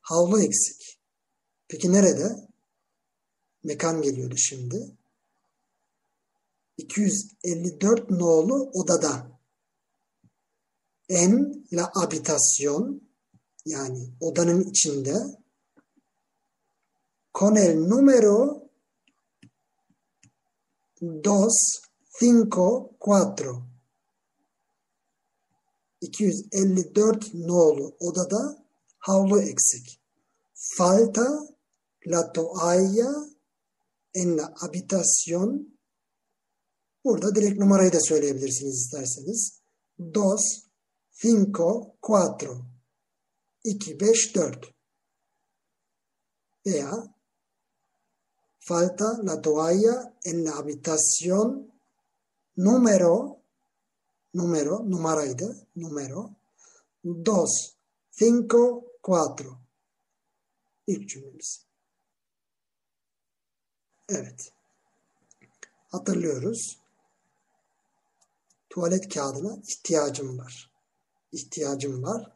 Havlu 0.00 0.42
eksik. 0.42 1.00
Peki 1.68 1.92
nerede? 1.92 2.48
Mekan 3.64 4.02
geliyordu 4.02 4.36
şimdi. 4.36 4.96
254 6.76 8.10
nolu 8.10 8.70
odada. 8.74 9.37
En 11.08 11.64
la 11.72 11.90
habitasyon 11.94 13.02
yani 13.64 14.08
odanın 14.20 14.62
içinde 14.62 15.38
con 17.34 17.56
el 17.56 17.76
número 17.76 18.68
254 21.00 23.62
254 26.00 27.34
nolu 27.34 27.96
odada 28.00 28.66
havlu 28.98 29.40
eksik. 29.40 30.00
Falta 30.54 31.48
la 32.06 32.32
toalla 32.32 33.28
en 34.14 34.36
la 34.36 34.54
habitación 34.56 35.78
Burada 37.04 37.34
direkt 37.34 37.58
numarayı 37.58 37.92
da 37.92 38.00
söyleyebilirsiniz 38.00 38.74
isterseniz. 38.74 39.60
Dos, 40.14 40.40
cinco, 41.20 41.96
cuatro. 42.00 42.66
2, 43.64 43.94
5, 43.94 44.32
4. 44.32 44.74
Veya 46.64 46.90
falta 48.60 49.18
la 49.22 49.40
toalla 49.40 50.14
en 50.24 50.44
la 50.44 50.52
habitación 50.56 51.72
número 52.56 53.38
número, 54.32 54.82
numaraydı, 54.84 55.66
numero 55.74 56.36
2, 57.02 57.76
5, 58.20 58.48
4. 59.02 59.46
İlk 60.86 61.08
cümlemiz. 61.08 61.66
Evet. 64.08 64.52
Hatırlıyoruz. 65.88 66.78
Tuvalet 68.70 69.14
kağıdına 69.14 69.56
ihtiyacım 69.66 70.38
var. 70.38 70.67
İhtiyacım 71.32 72.02
var. 72.02 72.32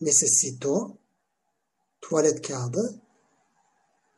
Necesito. 0.00 0.96
Tuvalet 2.00 2.48
kağıdı. 2.48 3.00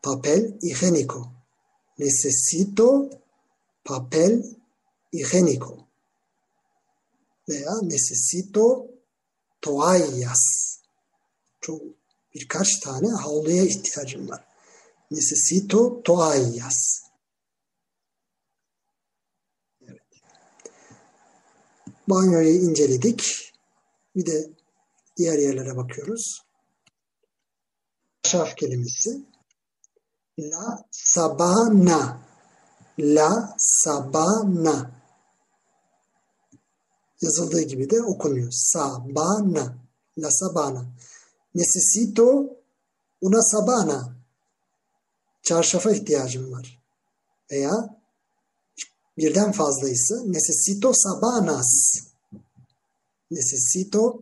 Papel 0.02 0.58
higiénico. 0.62 1.28
Necesito 1.98 3.10
papel 3.84 4.44
higiénico. 5.12 5.78
Veya 7.48 7.80
necesito 7.82 8.86
toallas. 9.60 10.78
Çok 11.60 11.82
birkaç 12.34 12.80
tane 12.80 13.08
havluya 13.08 13.64
ihtiyacım 13.64 14.28
var. 14.28 14.44
Necesito 15.10 16.02
toallas. 16.02 17.08
Banyoyu 22.08 22.50
inceledik. 22.50 23.52
Bir 24.16 24.26
de 24.26 24.50
diğer 25.16 25.38
yerlere 25.38 25.76
bakıyoruz. 25.76 26.42
Şaf 28.22 28.56
kelimesi. 28.56 29.24
La 30.38 30.84
sabana. 30.90 32.20
La 32.98 33.56
sabana. 33.58 34.90
Yazıldığı 37.20 37.60
gibi 37.60 37.90
de 37.90 38.02
okunuyor. 38.02 38.50
Sabana. 38.52 39.78
La 40.18 40.30
sabana. 40.30 40.86
Necesito 41.54 42.56
una 43.20 43.42
sabana. 43.42 44.16
Çarşafa 45.42 45.90
ihtiyacım 45.90 46.52
var. 46.52 46.82
Veya 47.50 48.00
birden 49.18 49.52
fazlaysa 49.52 50.14
necesito 50.26 50.92
sabanas. 50.94 52.07
Necesito 53.30 54.20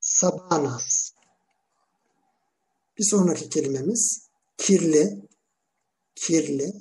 sabanas. 0.00 1.12
Bir 2.98 3.04
sonraki 3.04 3.48
kelimemiz 3.48 4.28
kirli, 4.58 5.28
kirli, 6.14 6.72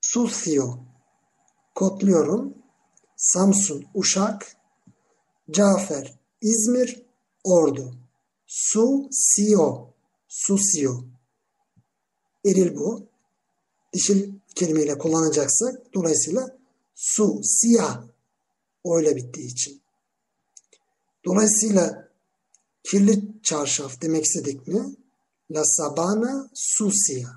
sucio, 0.00 0.78
kodluyorum, 1.74 2.54
Samsun, 3.16 3.84
Uşak, 3.94 4.56
Cafer, 5.50 6.18
İzmir, 6.40 7.02
Ordu, 7.44 7.94
Su-sio, 8.46 9.94
susio. 10.28 11.04
Eril 12.44 12.76
bu. 12.76 13.08
Dişil 13.92 14.34
kelimeyle 14.54 14.98
kullanacaksak 14.98 15.94
dolayısıyla 15.94 16.58
su, 16.94 17.40
siyah 17.44 18.04
o 18.84 19.00
ile 19.00 19.16
bittiği 19.16 19.52
için. 19.52 19.83
Dolayısıyla 21.24 22.08
kirli 22.84 23.42
çarşaf 23.42 24.00
demek 24.00 24.24
istedik 24.24 24.68
mi? 24.68 24.96
La 25.50 25.64
sabana 25.64 26.50
sucia. 26.54 27.30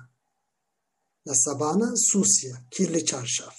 La 1.26 1.34
sabana 1.34 1.92
sucia. 1.96 2.56
Kirli 2.70 3.04
çarşaf. 3.04 3.56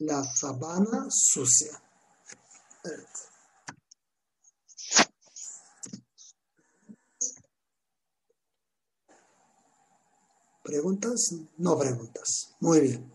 La 0.00 0.24
sabana 0.34 1.08
sucia. 1.10 1.82
Evet. 2.84 3.30
¿Preguntas? 10.64 11.32
No 11.58 11.78
preguntas. 11.78 12.52
Muy 12.60 12.82
bien. 12.82 13.10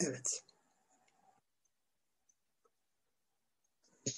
Evet. 0.00 0.44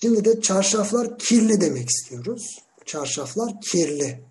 Şimdi 0.02 0.24
de 0.24 0.40
çarşaflar 0.40 1.18
kirli 1.18 1.60
demek 1.60 1.90
istiyoruz. 1.90 2.58
Çarşaflar 2.84 3.60
kirli. 3.60 4.24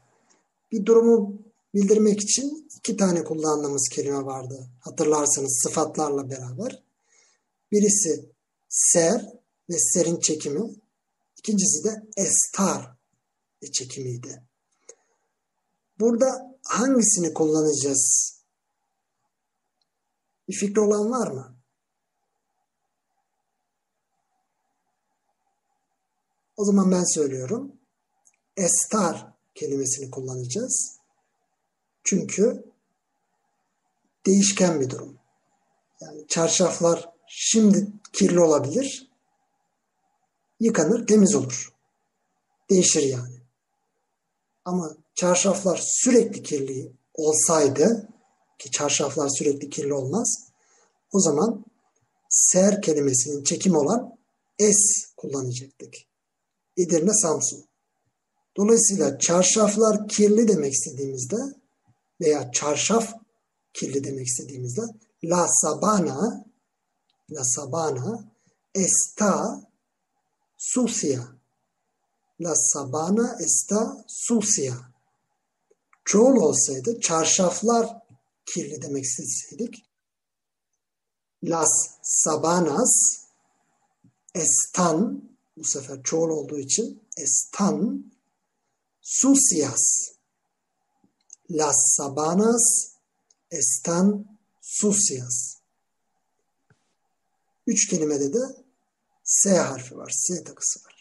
Bir 0.72 0.86
durumu 0.86 1.42
bildirmek 1.74 2.22
için 2.22 2.70
iki 2.78 2.98
tane 2.98 3.24
kullandığımız 3.24 3.90
kelime 3.92 4.26
vardı. 4.26 4.70
Hatırlarsanız 4.80 5.60
sıfatlarla 5.64 6.30
beraber. 6.30 6.84
Birisi 7.72 8.30
ser 8.70 9.26
ve 9.70 9.80
serin 9.80 10.20
çekimi. 10.20 10.76
İkincisi 11.38 11.84
de 11.84 12.04
estar 12.18 12.96
çekimiydi. 13.74 14.44
Burada 16.00 16.60
hangisini 16.64 17.34
kullanacağız? 17.34 18.36
Bir 20.48 20.54
fikri 20.54 20.82
olan 20.82 21.12
var 21.12 21.32
mı? 21.32 21.55
O 26.58 26.66
zaman 26.66 26.92
ben 26.92 27.16
söylüyorum. 27.16 27.72
Estar 28.58 29.28
kelimesini 29.56 30.12
kullanacağız. 30.12 30.98
Çünkü 32.04 32.66
değişken 34.26 34.82
bir 34.82 34.90
durum. 34.90 35.18
Yani 36.02 36.28
çarşaflar 36.28 37.10
şimdi 37.28 37.88
kirli 38.14 38.40
olabilir. 38.40 39.12
Yıkanır, 40.60 41.08
temiz 41.08 41.36
olur. 41.36 41.74
Değişir 42.70 43.04
yani. 43.04 43.42
Ama 44.66 44.98
çarşaflar 45.16 45.82
sürekli 45.84 46.44
kirli 46.44 46.92
olsaydı 47.14 48.10
ki 48.60 48.72
çarşaflar 48.72 49.30
sürekli 49.30 49.70
kirli 49.70 49.94
olmaz 49.94 50.46
o 51.12 51.20
zaman 51.20 51.66
ser 52.30 52.82
kelimesinin 52.82 53.44
çekim 53.44 53.76
olan 53.76 54.18
es 54.60 55.14
kullanacaktık. 55.18 55.94
Edirne 56.78 57.14
Samsun. 57.14 57.66
Dolayısıyla 58.58 59.20
çarşaflar 59.20 60.08
kirli 60.08 60.48
demek 60.48 60.74
istediğimizde 60.74 61.38
veya 62.22 62.52
çarşaf 62.52 63.14
kirli 63.74 64.04
demek 64.04 64.28
istediğimizde 64.28 64.82
la 65.24 65.48
sabana 65.48 66.46
la 67.32 67.44
sabana 67.44 68.32
está 68.76 69.62
sucia. 70.58 71.24
La 72.40 72.56
sabana 72.56 73.38
está 73.40 74.06
sucia 74.08 74.76
çoğul 76.06 76.36
olsaydı 76.36 77.00
çarşaflar 77.00 77.90
kirli 78.46 78.82
demek 78.82 79.04
isteseydik 79.04 79.86
las 81.44 82.00
sabanas 82.02 82.94
estan 84.36 85.30
bu 85.58 85.64
sefer 85.64 86.04
çoğul 86.04 86.30
olduğu 86.30 86.60
için 86.60 87.04
estan 87.18 88.12
sucias 89.02 89.84
las 91.50 91.96
sabanas 91.98 92.96
estan 93.52 94.26
sucias 94.62 95.56
üç 97.68 97.90
kelimede 97.90 98.34
de 98.34 98.66
S 99.24 99.58
harfi 99.58 99.98
var. 99.98 100.10
S 100.10 100.44
takısı 100.44 100.80
var. 100.86 100.96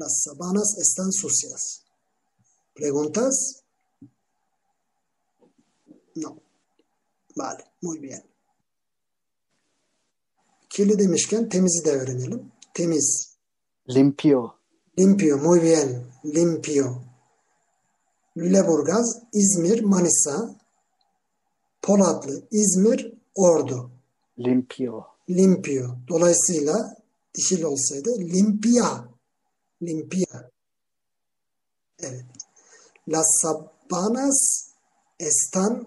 Las 0.00 0.22
sabanas 0.24 0.78
están 0.78 1.10
sucias. 1.10 1.82
Preguntas? 2.74 3.62
No. 6.16 6.36
Vale. 7.36 7.64
Muy 7.82 8.02
bien. 8.02 8.22
Kirli 10.70 10.98
demişken 10.98 11.48
temizi 11.48 11.84
de 11.84 11.90
öğrenelim. 11.90 12.52
Temiz. 12.74 13.29
Limpio. 13.86 14.54
Limpio. 14.96 15.38
Muy 15.38 15.60
bien. 15.60 16.06
Limpio. 16.24 17.02
Lüleburgaz, 18.36 19.22
İzmir, 19.32 19.82
Manisa, 19.82 20.56
Polatlı, 21.82 22.42
İzmir, 22.50 23.12
Ordu. 23.34 23.90
Limpio. 24.38 25.06
Limpio. 25.28 25.96
Dolayısıyla 26.08 26.96
dişil 27.34 27.62
olsaydı 27.62 28.18
limpia. 28.18 29.04
Limpia. 29.82 30.50
Evet. 31.98 32.24
Las 33.08 33.26
sabanas 33.42 34.70
están 35.18 35.86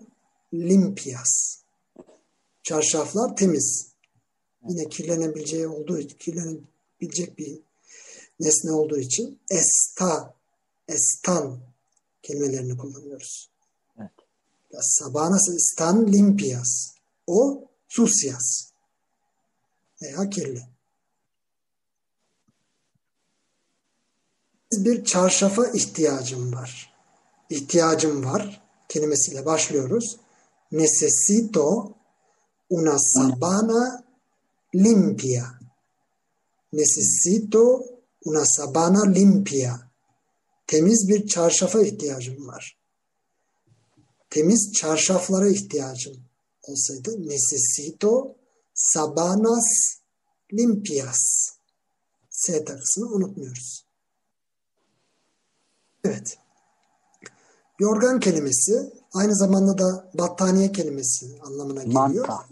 limpias. 0.53 1.63
Çarşaflar 2.63 3.36
temiz. 3.36 3.88
Yine 4.69 4.89
kirlenebileceği 4.89 5.67
olduğu 5.67 5.99
kirlenebilecek 5.99 7.38
bir 7.38 7.60
nesne 8.39 8.72
olduğu 8.72 9.00
için 9.00 9.39
esta, 9.50 10.34
estan 10.88 11.60
kelimelerini 12.22 12.78
kullanıyoruz. 12.78 13.50
Evet. 14.00 14.12
Sabanas 14.82 15.50
están 15.50 16.13
limpias. 16.13 16.93
O 17.28 17.67
sucias. 17.88 18.72
Veya 20.02 20.30
kirli. 20.30 20.67
Bir 24.72 25.06
çarşafa 25.06 25.67
ihtiyacım 25.67 26.54
var. 26.54 26.93
İhtiyacım 27.50 28.26
var 28.26 28.63
kelimesiyle 28.89 29.46
başlıyoruz. 29.46 30.17
Necesito 30.72 31.93
una 32.69 32.98
sabana 33.00 34.04
limpia. 34.76 35.46
Necesito 36.74 37.92
una 38.25 38.45
sabana 38.45 39.05
limpia. 39.05 39.73
Temiz 40.67 41.07
bir 41.09 41.27
çarşafa 41.27 41.81
ihtiyacım 41.81 42.47
var. 42.47 42.77
Temiz 44.29 44.73
çarşaflara 44.73 45.49
ihtiyacım 45.49 46.13
olsaydı 46.63 47.12
necesito 47.29 48.36
sabanas 48.73 49.65
limpias. 50.53 51.49
S 52.29 52.65
takısını 52.65 53.05
unutmuyoruz. 53.05 53.86
Evet. 56.03 56.38
Yorgan 57.79 58.19
kelimesi 58.19 58.93
aynı 59.13 59.36
zamanda 59.36 59.77
da 59.77 60.12
battaniye 60.13 60.71
kelimesi 60.71 61.39
anlamına 61.41 61.83
geliyor. 61.83 62.27
Manta. 62.27 62.47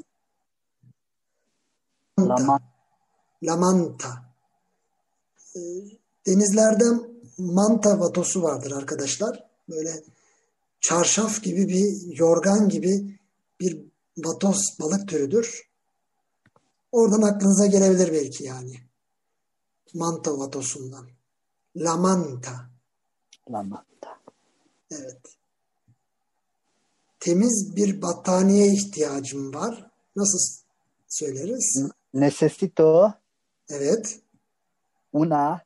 Manta. 2.18 2.60
Lamanta. 3.44 4.31
Denizlerde 6.28 6.86
manta 7.38 8.00
vatosu 8.00 8.44
vardır 8.44 8.72
arkadaşlar. 8.72 9.44
Böyle 9.70 10.04
çarşaf 10.82 11.44
gibi 11.44 11.68
bir 11.68 12.18
yorgan 12.18 12.70
gibi 12.70 13.20
bir 13.60 13.82
vatos 14.18 14.80
balık 14.80 15.08
türüdür. 15.08 15.70
Oradan 16.92 17.22
aklınıza 17.22 17.66
gelebilir 17.66 18.14
belki 18.14 18.44
yani. 18.44 18.76
Manta 19.94 20.38
vatosundan. 20.40 21.08
Lamanta. 21.76 22.70
Lamanta. 23.52 24.20
Evet. 24.92 25.22
Temiz 27.20 27.76
bir 27.76 28.02
battaniyeye 28.02 28.74
ihtiyacım 28.74 29.54
var. 29.54 29.92
Nasıl 30.16 30.40
söyleriz? 31.08 31.84
Necesito 32.14 33.14
Evet. 33.70 34.20
Una 35.14 35.62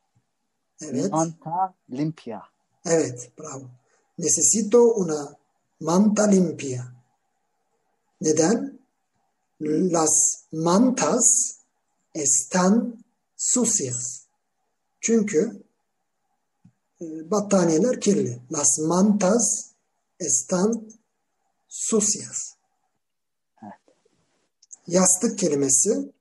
Evet. 0.82 1.12
manta 1.12 1.74
limpia. 1.90 2.42
Evet. 2.86 3.32
Bravo. 3.38 3.70
Necesito 4.18 4.80
una 4.96 5.36
manta 5.80 6.28
limpia. 6.28 6.94
Neden? 8.22 8.80
Las 9.92 10.46
mantas 10.52 11.26
están 12.14 13.04
sucias. 13.36 14.26
Çünkü 15.02 15.64
e, 17.02 17.32
battaniyeler 17.32 18.00
kirli. 18.02 18.42
Las 18.52 18.80
mantas 18.88 19.72
están 20.20 20.92
sucias. 21.68 22.56
Yastık 24.88 25.40
kelimesi 25.40 26.14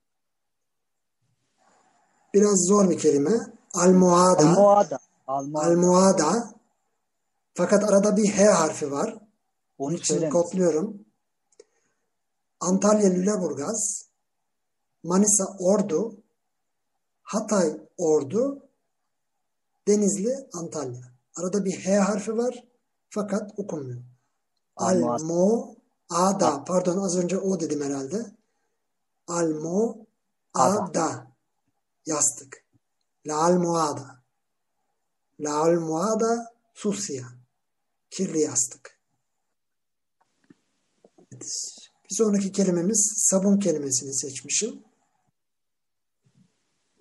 biraz 2.35 2.67
zor 2.67 2.91
bir 2.91 2.99
kelime. 2.99 3.55
Almohada. 3.75 4.49
Almohada. 4.49 4.99
Almohada. 5.27 5.69
Almohada. 5.69 6.55
Fakat 7.55 7.85
arada 7.85 8.17
bir 8.17 8.29
H 8.29 8.45
harfi 8.45 8.91
var. 8.91 9.19
Onun 9.79 9.91
Onu 9.91 9.97
için 9.97 10.15
söyler 10.15 10.31
kodluyorum. 10.31 11.05
Antalya 12.61 13.11
Lüleburgaz, 13.11 14.09
Manisa 15.03 15.45
Ordu, 15.59 16.17
Hatay 17.23 17.81
Ordu, 17.97 18.63
Denizli 19.89 20.35
Antalya. 20.53 21.03
Arada 21.37 21.65
bir 21.65 21.87
H 21.87 21.99
harfi 21.99 22.37
var 22.37 22.65
fakat 23.11 23.51
okunmuyor. 23.57 24.03
Almo 24.77 25.75
Ada. 26.11 26.65
Pardon 26.65 26.99
az 26.99 27.17
önce 27.17 27.39
o 27.39 27.61
dedim 27.61 27.83
herhalde. 27.83 28.27
Almo 29.29 29.97
Ada. 30.55 31.34
Yastık. 32.07 32.65
La 33.27 33.37
almohada. 33.37 34.23
La 35.41 35.55
almohada 35.55 36.55
sucia. 36.75 37.25
Kirli 38.11 38.41
yastık. 38.41 39.01
Bir 42.11 42.15
sonraki 42.17 42.53
kelimemiz 42.53 43.13
sabun 43.31 43.59
kelimesini 43.59 44.15
seçmişim. 44.15 44.85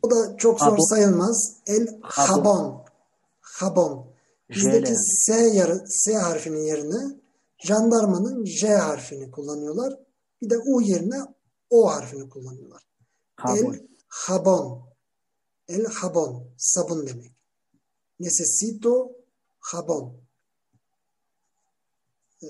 O 0.02 0.12
da 0.12 0.38
çok 0.38 0.60
zor 0.60 0.66
Habon. 0.66 0.90
sayılmaz. 0.90 1.56
El 1.68 2.00
habon. 2.02 2.86
Habon. 3.42 4.14
Bizdeki. 4.50 4.96
S, 4.98 5.34
yarı, 5.34 5.84
S 5.88 6.16
harfinin 6.16 6.66
yerine 6.66 7.20
jandarmanın 7.58 8.46
J 8.46 8.76
harfini 8.76 9.32
kullanıyorlar. 9.32 10.00
Bir 10.42 10.50
de 10.50 10.58
U 10.58 10.82
yerine 10.82 11.16
O 11.70 11.92
harfini 11.92 12.30
kullanıyorlar. 12.30 12.84
Habon. 13.36 13.74
El 13.74 13.88
habon. 14.08 14.93
El 15.68 15.86
habon. 15.86 16.54
Sabun 16.58 17.08
demek. 17.08 17.32
Necesito 18.20 19.12
habon. 19.60 20.18
Ee, 22.44 22.48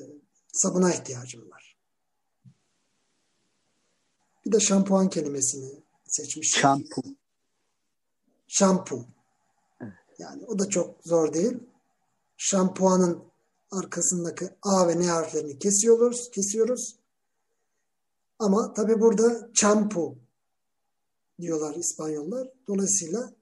sabuna 0.54 0.94
ihtiyacım 0.94 1.52
var. 1.52 1.78
Bir 4.46 4.52
de 4.52 4.60
şampuan 4.60 5.10
kelimesini 5.10 5.84
seçmişim. 6.08 6.62
Şampu. 6.62 7.02
Şampu. 8.48 9.06
Yani 10.20 10.46
o 10.46 10.60
da 10.60 10.70
çok 10.70 11.04
zor 11.04 11.34
değil. 11.34 11.60
Şampuanın 12.38 13.24
arkasındaki 13.72 14.50
A 14.62 14.88
ve 14.88 15.00
N 15.00 15.06
harflerini 15.06 15.60
kesiyoruz, 15.60 16.32
kesiyoruz. 16.32 16.96
Ama 18.40 18.74
tabi 18.74 19.02
burada 19.02 19.50
çampu 19.54 20.18
diyorlar 21.44 21.76
İspanyollar. 21.76 22.48
Dolayısıyla 22.68 23.34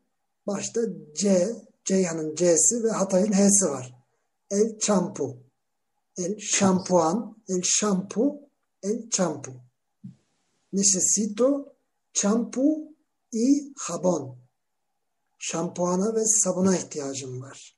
başta 0.47 0.81
C, 1.15 1.51
Ceyhan'ın 1.85 2.35
C'si 2.35 2.83
ve 2.83 2.91
Hatay'ın 2.91 3.33
H'si 3.33 3.65
var. 3.65 3.95
El 4.51 4.79
çampu. 4.79 5.37
El 6.17 6.39
şampuan, 6.39 7.37
el 7.49 7.61
şampu, 7.63 8.39
el 8.83 9.09
çampu. 9.09 9.51
Necesito 10.73 11.73
çampu 12.13 12.91
y 13.31 13.73
jabón. 13.75 14.35
Şampuana 15.39 16.15
ve 16.15 16.25
sabuna 16.25 16.77
ihtiyacım 16.77 17.41
var. 17.41 17.77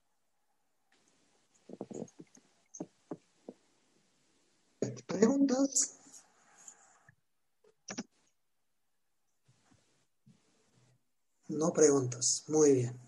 Preguntas. 5.07 6.02
No 11.53 11.71
preguntas. 11.73 12.43
Muy 12.47 12.73
bien. 12.73 12.99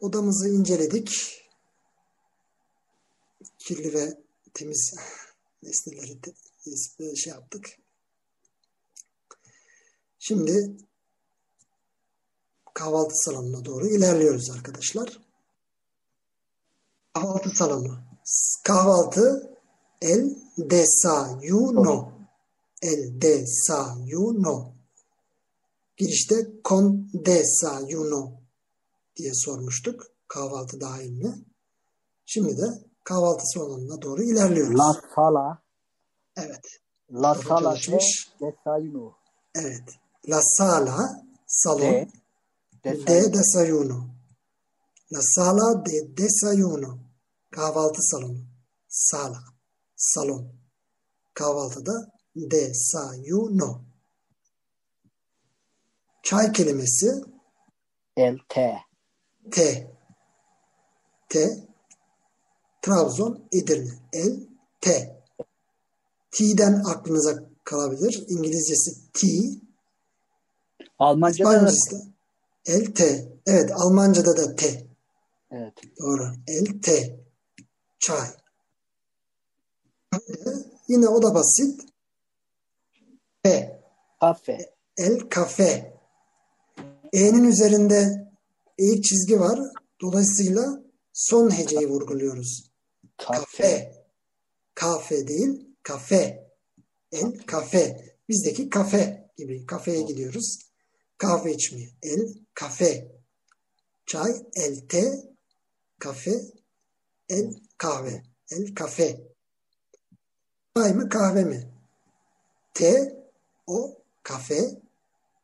Odamızı 0.00 0.48
inceledik. 0.48 1.42
Kirli 3.58 3.94
ve 3.94 4.20
temiz 4.54 4.94
nesneleri 5.62 6.20
te- 6.20 7.16
şey 7.16 7.32
yaptık. 7.32 7.78
Şimdi 10.18 10.76
kahvaltı 12.74 13.14
salonuna 13.14 13.64
doğru 13.64 13.86
ilerliyoruz 13.86 14.50
arkadaşlar. 14.50 15.20
Kahvaltı 17.14 17.50
salonu. 17.50 17.98
Kahvaltı 18.64 19.56
el 20.00 20.45
desayuno. 20.58 22.12
El 22.82 23.20
desayuno. 23.20 24.72
girişte 25.96 26.36
con 26.64 27.08
desayuno 27.14 28.32
diye 29.16 29.30
sormuştuk. 29.34 30.06
Kahvaltı 30.28 30.80
dahil 30.80 31.10
mi? 31.10 31.44
Şimdi 32.26 32.56
de 32.58 32.82
kahvaltı 33.04 33.42
salonuna 33.46 34.02
doğru 34.02 34.22
ilerliyoruz. 34.22 34.78
La 34.78 35.00
sala. 35.14 35.62
Evet. 36.36 36.64
La 37.12 37.32
Kafa 37.34 37.48
sala 37.48 37.74
de 37.74 37.78
çalışmış. 37.80 38.28
desayuno. 38.40 39.12
Evet. 39.54 39.82
La 40.28 40.40
sala 40.42 41.24
salon 41.46 41.80
De 41.82 42.08
de 42.84 43.04
desayuno. 43.06 43.32
desayuno. 43.32 44.06
La 45.12 45.20
sala 45.22 45.84
de 45.86 46.16
desayuno. 46.16 46.98
Kahvaltı 47.50 48.02
salonu. 48.02 48.38
Sala. 48.88 49.38
Salon. 49.96 50.52
Kahvaltıda 51.34 52.12
desayuno. 52.36 53.82
Çay 56.22 56.52
kelimesi 56.52 57.12
El 58.16 58.38
te. 58.48 58.78
T. 59.50 59.90
T. 61.28 61.66
Trabzon, 62.82 63.48
Edirne. 63.52 63.90
El, 64.12 64.46
T. 64.80 65.16
T'den 66.30 66.82
aklınıza 66.84 67.44
kalabilir. 67.64 68.24
İngilizcesi 68.28 69.12
T. 69.12 69.26
Almanca'da 70.98 71.62
da 71.62 71.72
El, 72.66 72.94
T. 72.94 73.28
Evet, 73.46 73.70
Almanca'da 73.72 74.36
da 74.36 74.56
T. 74.56 74.86
evet. 75.50 75.74
Doğru. 76.00 76.32
El, 76.48 76.82
T. 76.82 77.20
Çay. 77.98 78.28
Yine 80.88 81.08
o 81.08 81.22
da 81.22 81.34
basit. 81.34 81.80
P. 83.42 83.72
Kafe. 84.20 84.58
El, 84.96 85.28
kafe. 85.28 85.96
E'nin 87.12 87.44
üzerinde 87.44 88.28
eğik 88.78 89.04
çizgi 89.04 89.40
var. 89.40 89.60
Dolayısıyla 90.00 90.82
son 91.12 91.50
heceyi 91.58 91.88
vurguluyoruz. 91.88 92.70
Kafe. 93.16 93.42
Kafe. 93.42 93.96
Kafe 94.74 95.28
değil, 95.28 95.66
kafe. 95.82 96.50
El 97.12 97.38
kafe. 97.46 98.14
Bizdeki 98.28 98.70
kafe 98.70 99.30
gibi. 99.36 99.66
Kafeye 99.66 100.02
gidiyoruz. 100.02 100.58
Kahve 101.18 101.54
içmeye. 101.54 101.90
El 102.02 102.34
kafe. 102.54 103.12
Çay, 104.06 104.32
el 104.54 104.88
te, 104.88 105.22
kafe, 105.98 106.40
el 107.28 107.54
kahve. 107.78 108.22
El 108.50 108.74
kafe. 108.74 109.35
Çay 110.76 110.94
mı 110.94 111.08
kahve 111.08 111.44
mi? 111.44 111.70
Te, 112.74 113.16
o, 113.66 113.98
kafe, 114.22 114.80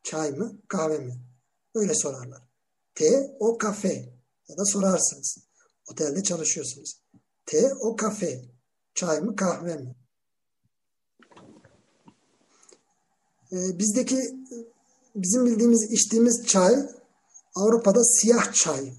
çay 0.03 0.31
mı 0.31 0.57
kahve 0.67 0.97
mi? 0.97 1.19
Öyle 1.75 1.95
sorarlar. 1.95 2.41
Te, 2.95 3.37
o 3.39 3.57
kafe. 3.57 4.13
Ya 4.47 4.57
da 4.57 4.65
sorarsınız. 4.65 5.37
Otelde 5.91 6.23
çalışıyorsunuz. 6.23 7.01
Te, 7.45 7.73
o 7.73 7.95
kafe. 7.95 8.41
Çay 8.95 9.21
mı 9.21 9.35
kahve 9.35 9.75
mi? 9.75 9.95
Ee, 13.51 13.79
bizdeki 13.79 14.17
bizim 15.15 15.45
bildiğimiz 15.45 15.91
içtiğimiz 15.91 16.47
çay 16.47 16.75
Avrupa'da 17.55 18.03
siyah 18.03 18.53
çay 18.53 18.93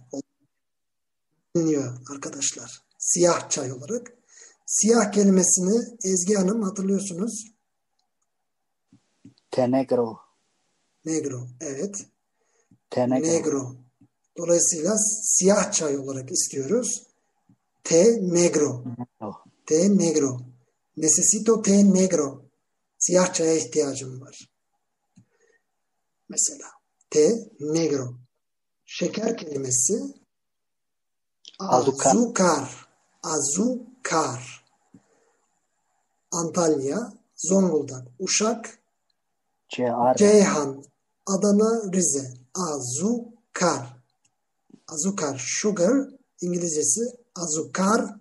biliniyor 1.54 1.98
arkadaşlar. 2.10 2.82
Siyah 2.98 3.50
çay 3.50 3.72
olarak. 3.72 4.23
Siyah 4.66 5.12
kelimesini 5.12 5.98
Ezgi 6.04 6.34
Hanım 6.34 6.62
hatırlıyorsunuz. 6.62 7.44
Tenegro. 9.50 10.18
Negro. 11.04 11.48
Evet. 11.60 12.06
Tenegro. 12.90 13.26
Negro. 13.28 13.76
Dolayısıyla 14.38 14.96
siyah 15.22 15.72
çay 15.72 15.98
olarak 15.98 16.32
istiyoruz. 16.32 17.02
Te 17.84 18.18
negro. 18.22 18.84
Te 19.66 19.98
negro. 19.98 20.40
Necesito 20.96 21.62
te 21.62 21.94
negro. 21.94 22.44
Siyah 22.98 23.32
çaya 23.32 23.54
ihtiyacım 23.54 24.20
var. 24.20 24.50
Mesela 26.28 26.70
te 27.10 27.38
negro. 27.60 28.14
Şeker 28.86 29.36
kelimesi 29.36 30.00
Azukar. 31.58 32.10
azukar. 32.10 32.86
Azukar. 34.04 34.64
Antalya, 36.32 37.12
Zonguldak, 37.36 38.06
Uşak, 38.18 38.78
Cear. 39.68 40.16
Ceyhan, 40.16 40.84
Adana, 41.26 41.92
Rize. 41.92 42.34
Azukar. 42.54 43.96
Azukar, 44.88 45.38
sugar, 45.38 46.08
İngilizcesi 46.40 47.00
azukar, 47.36 48.14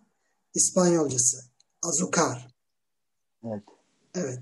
İspanyolcası 0.56 1.38
azukar. 1.84 2.48
Evet. 3.44 3.64
Evet. 4.16 4.40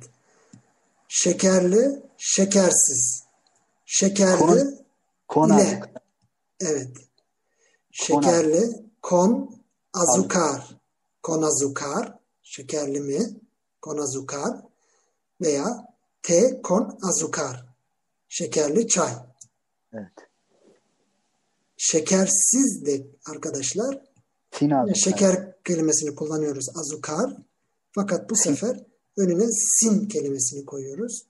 Şekerli, 1.08 2.02
şekersiz. 2.18 3.24
Şekerli 3.86 4.40
Kon- 4.40 4.78
Kon 5.28 5.50
ile. 5.50 5.82
Evet. 6.60 6.98
Şekerli, 7.92 8.86
kon, 9.02 9.56
azukar. 9.94 10.81
Kon 11.24 11.42
azukar. 11.42 12.20
Şekerli 12.44 13.00
mi? 13.00 13.40
Kon 13.82 13.98
azukar. 13.98 14.62
Veya 15.42 15.96
te 16.24 16.62
kon 16.62 17.00
azukar. 17.04 17.66
Şekerli 18.30 18.88
çay. 18.88 19.14
Evet. 19.94 20.14
Şekersiz 21.78 22.86
de 22.86 23.08
arkadaşlar 23.26 24.12
Sin 24.52 24.94
şeker 24.94 25.64
kelimesini 25.64 26.16
kullanıyoruz 26.16 26.70
azukar. 26.76 27.38
Fakat 27.92 28.30
bu 28.30 28.36
sefer 28.36 28.86
önüne 29.18 29.46
sin 29.52 30.08
kelimesini 30.08 30.66
koyuyoruz. 30.66 31.26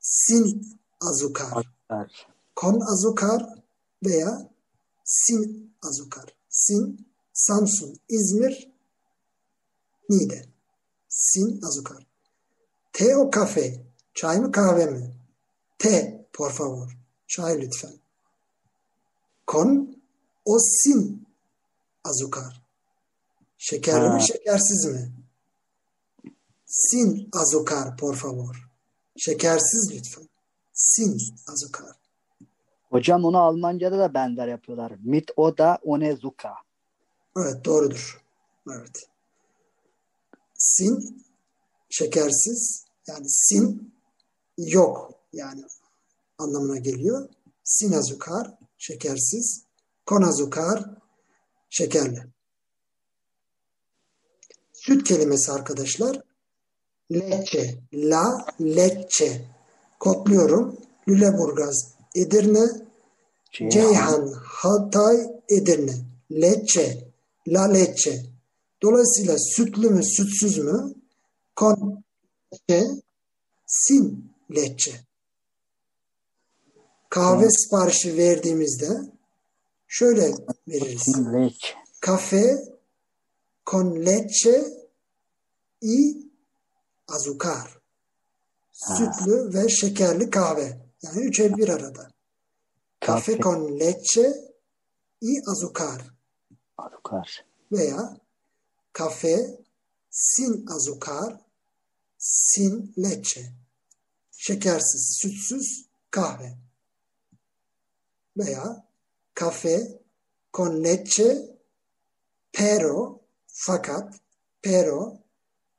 Sin 0.00 0.78
azukar. 1.00 1.46
Azukar. 1.46 2.26
Kon 2.56 2.80
azukar 2.92 3.46
veya 4.04 4.50
sin 5.04 5.72
azukar. 5.82 6.34
Sin, 6.48 7.06
Samsun, 7.32 7.96
İzmir, 8.08 8.72
Niğde. 10.08 10.44
Sin 11.08 11.62
azukar. 11.62 12.06
Te 12.92 13.16
o 13.16 13.30
kafe. 13.30 13.82
Çay 14.14 14.40
mı 14.40 14.52
kahve 14.52 14.86
mi? 14.86 15.14
Te, 15.78 16.26
por 16.32 16.50
favor. 16.52 16.98
Çay 17.26 17.60
lütfen. 17.60 17.92
Con 19.48 19.96
o 20.44 20.58
sin 20.58 21.26
azukar. 22.04 22.62
Şekerli 23.58 24.06
Ha. 24.06 24.14
mi 24.14 24.22
şekersiz 24.22 24.84
mi? 24.84 25.12
Sin 26.66 27.28
azukar 27.32 27.96
por 27.96 28.14
favor. 28.16 28.68
Şekersiz 29.16 29.90
lütfen. 29.94 30.28
Sin 30.72 31.18
azukar. 31.48 31.96
Hocam 32.90 33.24
onu 33.24 33.38
Almanca'da 33.38 33.98
da 33.98 34.14
benzer 34.14 34.48
yapıyorlar. 34.48 34.92
Mit 35.04 35.30
oda 35.36 35.78
onezuka. 35.84 36.54
Evet 37.36 37.64
doğrudur. 37.64 38.22
Evet. 38.70 39.08
Sin 40.58 41.24
şekersiz 41.90 42.84
yani 43.06 43.28
sin 43.28 43.94
yok 44.56 45.14
yani 45.32 45.62
anlamına 46.38 46.78
geliyor. 46.78 47.28
Sin 47.64 47.92
azukar 47.92 48.54
şekersiz. 48.78 49.62
Kon 50.06 50.22
azukar 50.22 50.84
şekerli. 51.70 52.26
Süt 54.72 55.08
kelimesi 55.08 55.52
arkadaşlar. 55.52 56.22
Leçe, 57.12 57.78
la 57.92 58.46
leçe. 58.60 59.44
Kodluyorum. 60.00 60.76
Lüleburgaz, 61.08 61.94
Edirne, 62.14 62.66
Ceyhan. 63.52 63.70
Ceyhan, 63.70 64.32
Hatay, 64.44 65.16
Edirne. 65.48 65.94
Leçe, 66.30 67.08
la 67.48 67.62
leçe. 67.62 68.37
Dolayısıyla 68.82 69.36
sütlü 69.38 69.90
mü, 69.90 70.04
sütsüz 70.04 70.58
mü? 70.58 70.94
Kon 71.56 72.04
leçe, 72.52 72.86
sin 73.66 74.32
leçe. 74.50 75.00
Kahve 77.08 77.42
Evet. 77.42 77.60
siparişi 77.60 78.16
verdiğimizde 78.16 78.88
şöyle 79.88 80.32
veririz. 80.68 81.14
Kafe 82.00 82.64
con 83.66 84.06
leche 84.06 84.64
azúcar. 87.08 87.68
Ha. 88.80 88.96
Sütlü 88.96 89.54
ve 89.54 89.68
şekerli 89.68 90.30
kahve. 90.30 90.78
Yani 91.02 91.20
üçe 91.24 91.56
bir 91.56 91.68
arada. 91.68 92.10
Kafe 93.00 93.32
Kafe. 93.32 93.42
con 93.42 93.78
leche 93.80 94.34
y 95.22 95.40
azúcar 95.46 96.00
Azukar. 96.78 97.44
veya 97.72 98.16
kafe 98.92 99.36
sin 100.10 100.66
azúcar 100.66 101.40
sin 102.18 102.94
leche. 102.96 103.52
Şekersiz, 104.32 105.18
sütsüz 105.20 105.86
kahve. 106.10 106.58
veya 108.38 108.86
kafe 109.34 110.00
con 110.52 110.82
leche 110.82 111.28
pero 112.52 113.20
fakat 113.46 114.14
pero 114.60 115.18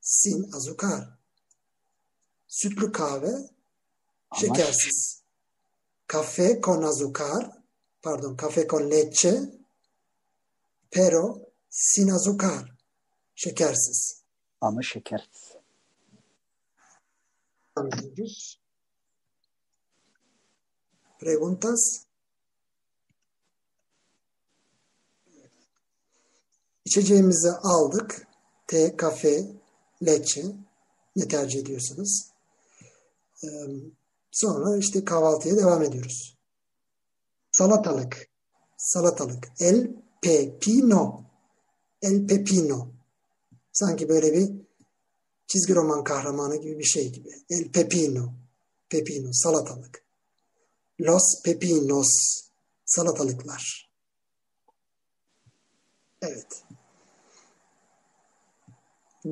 sin 0.02 0.52
azúcar. 0.54 1.18
Sütlü 2.48 2.92
kahve 2.92 3.34
şekersiz. 4.40 5.22
Kafe 6.08 6.62
con 6.62 6.84
azúcar 6.84 7.64
pardon 8.02 8.36
kafe 8.36 8.68
con 8.68 8.90
leche 8.90 9.34
pero 10.90 11.52
sin 11.70 12.10
azúcar 12.10 12.79
şekersiz. 13.40 14.22
Ama 14.62 14.82
şekersiz. 14.82 15.54
Preguntas. 21.20 22.06
İçeceğimizi 26.86 27.52
aldık. 27.52 28.28
Te, 28.68 28.98
kafe, 28.98 29.46
leçe. 30.06 30.44
Ne 31.16 31.28
tercih 31.28 31.60
ediyorsanız. 31.60 32.32
Sonra 34.32 34.78
işte 34.78 35.06
kahvaltıya 35.06 35.58
devam 35.58 35.84
ediyoruz. 35.84 36.38
Salatalık. 37.52 38.30
Salatalık. 38.78 39.52
El 39.60 39.92
pepino. 40.22 41.24
El 42.02 42.28
pepino. 42.28 42.99
Sanki 43.80 44.10
böyle 44.10 44.34
bir 44.34 44.52
çizgi 45.48 45.76
roman 45.76 46.04
kahramanı 46.04 46.56
gibi 46.56 46.80
bir 46.80 46.84
şey 46.84 47.10
gibi. 47.12 47.30
El 47.50 47.72
pepino. 47.72 48.34
Pepino. 48.90 49.30
Salatalık. 49.34 50.04
Los 51.02 51.42
pepinos. 51.44 52.08
Salatalıklar. 52.86 53.90
Evet. 56.22 56.64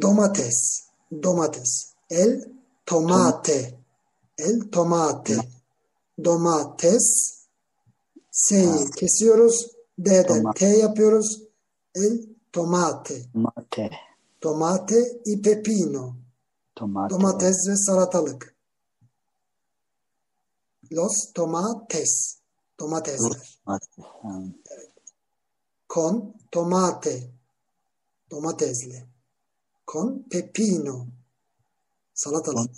Domates. 0.02 0.88
Domates. 1.24 1.94
El 2.10 2.44
tomate. 2.86 3.80
El 4.38 4.72
tomate. 4.72 5.38
Domates. 6.24 7.34
S'yi 8.32 8.92
kesiyoruz. 8.92 9.72
D'den 10.00 10.44
Toma- 10.44 10.54
T 10.54 10.66
yapıyoruz. 10.66 11.44
El 11.96 12.20
tomate. 12.52 13.26
Mate. 13.34 14.07
Tomate 14.40 15.22
y 15.26 15.38
pepino. 15.42 16.18
Tomate. 16.74 17.14
Domates 17.14 17.68
ve 17.68 17.76
salatalık. 17.76 18.56
Los 20.92 21.32
tomates. 21.34 22.38
Domatesler. 22.80 23.60
Mate. 23.66 23.86
Ha. 23.98 24.42
Con 25.88 26.34
tomate. 26.52 27.34
Domatesli. 28.32 29.08
Con 29.86 30.24
pepino. 30.30 31.08
Salatalık. 32.14 32.72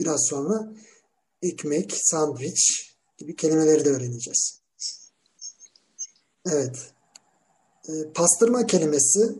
Biraz 0.00 0.26
sonra 0.28 0.72
ekmek, 1.42 1.92
sandviç 1.96 2.92
gibi 3.18 3.36
kelimeleri 3.36 3.84
de 3.84 3.88
öğreneceğiz. 3.88 4.60
Evet. 6.46 6.92
E, 7.88 8.12
pastırma 8.14 8.66
kelimesi 8.66 9.34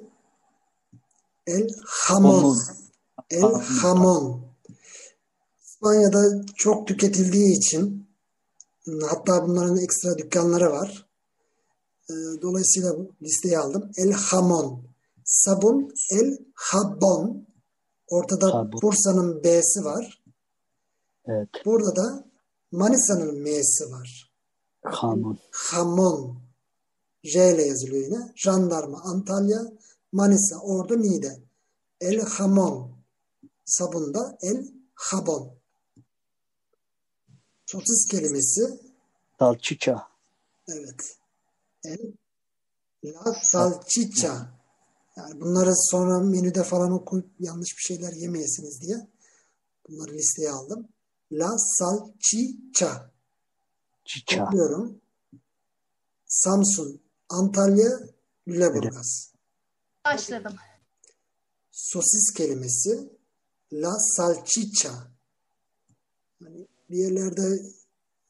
el 1.47 1.69
hamon. 1.87 2.57
El 3.31 3.43
Hamon. 3.81 4.41
İspanya'da 5.65 6.45
çok 6.57 6.87
tüketildiği 6.89 7.57
için 7.59 8.09
hatta 9.11 9.49
bunların 9.49 9.79
ekstra 9.79 10.19
dükkanları 10.19 10.71
var. 10.71 11.07
E, 12.11 12.13
Dolayısıyla 12.43 12.99
bu 12.99 13.11
listeyi 13.23 13.59
aldım. 13.59 13.91
El 13.97 14.13
hamon. 14.13 14.83
Sabun 15.25 15.95
el 16.11 16.39
habon. 16.55 17.47
Ortada. 18.09 18.73
Bursa'nın 18.73 19.45
B'si 19.45 19.85
var. 19.85 20.23
Evet. 21.27 21.49
Burada 21.65 21.97
da 21.97 22.25
Manisa'nın 22.73 23.43
M'si 23.43 23.91
var. 23.91 24.33
Hamon. 24.85 25.39
Hamon. 25.51 26.39
J 27.25 27.55
ile 27.55 27.63
yazılıyor 27.63 28.05
yine. 28.05 28.33
Jandarma 28.37 29.01
Antalya, 29.01 29.73
Manisa, 30.13 30.59
Ordu, 30.59 31.03
Niğde. 31.03 31.39
El 32.01 32.21
hamon. 32.21 32.93
Sabunda 33.65 34.39
el 34.43 34.73
habon. 34.95 35.53
Sosis 37.67 38.07
kelimesi 38.11 38.81
Salçiça. 39.39 40.09
evet. 40.69 41.17
El 41.85 42.13
la 43.05 43.35
salchicha. 43.43 44.53
Yani 45.17 45.41
bunları 45.41 45.73
sonra 45.77 46.19
menüde 46.21 46.65
falan 46.65 46.93
okuyup 46.93 47.31
yanlış 47.41 47.77
bir 47.77 47.83
şeyler 47.83 48.13
yemeyesiniz 48.13 48.81
diye 48.81 49.07
bunları 49.89 50.15
listeye 50.15 50.51
aldım. 50.51 50.89
La 51.33 51.59
salchicha. 51.59 53.11
Çiça. 54.05 54.45
Topluyorum. 54.45 55.01
Samsun, 56.27 57.01
Antalya, 57.29 58.01
Lüleburgaz. 58.49 59.32
Başladım. 60.05 60.57
Sosis 61.71 62.33
kelimesi 62.37 63.11
la 63.73 63.99
salchicha. 63.99 65.11
Hani 66.43 66.67
bir 66.91 66.97
yerlerde 66.97 67.63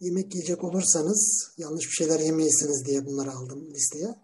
yemek 0.01 0.35
yiyecek 0.35 0.65
olursanız 0.65 1.53
yanlış 1.59 1.87
bir 1.87 1.93
şeyler 1.93 2.21
yemeyesiniz 2.21 2.87
diye 2.87 3.07
bunları 3.07 3.33
aldım 3.33 3.75
listeye. 3.75 4.15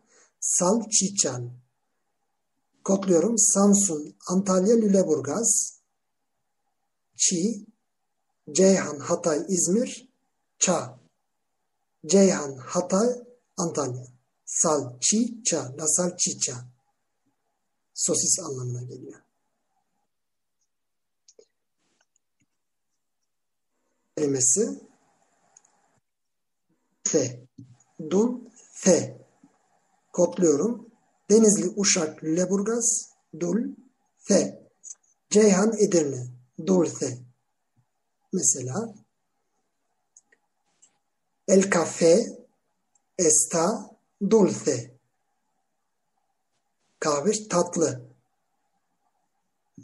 Salchichal. 0.40 1.42
Kodluyorum. 2.84 3.38
Samsun, 3.38 4.16
Antalya, 4.26 4.76
Lüleburgaz. 4.76 5.78
Çi, 7.16 7.66
Ceyhan, 8.52 8.98
Hatay, 8.98 9.46
İzmir, 9.48 10.08
Ça. 10.58 10.98
Ceyhan, 12.06 12.56
Hatay, 12.56 13.08
Antalya. 13.56 14.06
Salchicha, 14.44 15.76
la 15.78 15.86
salchicha. 15.86 16.77
Sosis 17.98 18.38
anlamına 18.40 18.82
geliyor. 18.82 19.22
Kelimesi 24.16 24.80
fe. 27.04 27.46
Dul 28.10 28.40
fe. 28.72 29.26
Kodluyorum. 30.12 30.88
Denizli, 31.30 31.72
Uşak, 31.76 32.24
Lüleburgaz, 32.24 33.10
Dul 33.40 33.74
fe. 34.16 34.68
Ceyhan, 35.30 35.72
Edirne, 35.78 36.26
Dulce. 36.66 37.18
Mesela 38.32 38.94
El 41.46 41.70
café 41.70 42.14
está 43.16 43.90
dulce. 44.20 44.97
Kahve 47.00 47.48
tatlı. 47.48 48.08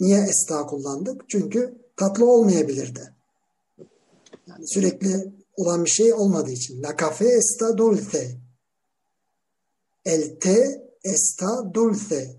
Niye 0.01 0.19
está 0.19 0.67
kullandık? 0.67 1.23
Çünkü 1.29 1.79
tatlı 1.97 2.31
olmayabilirdi. 2.31 3.15
Yani 4.47 4.69
sürekli 4.69 5.33
olan 5.57 5.85
bir 5.85 5.91
şey 5.91 6.12
olmadığı 6.12 6.51
için. 6.51 6.83
La 6.83 6.91
café 6.91 7.25
está 7.25 7.79
dulce. 7.79 8.39
El 10.05 10.39
té 10.41 10.89
está 11.05 11.75
dulce. 11.75 12.37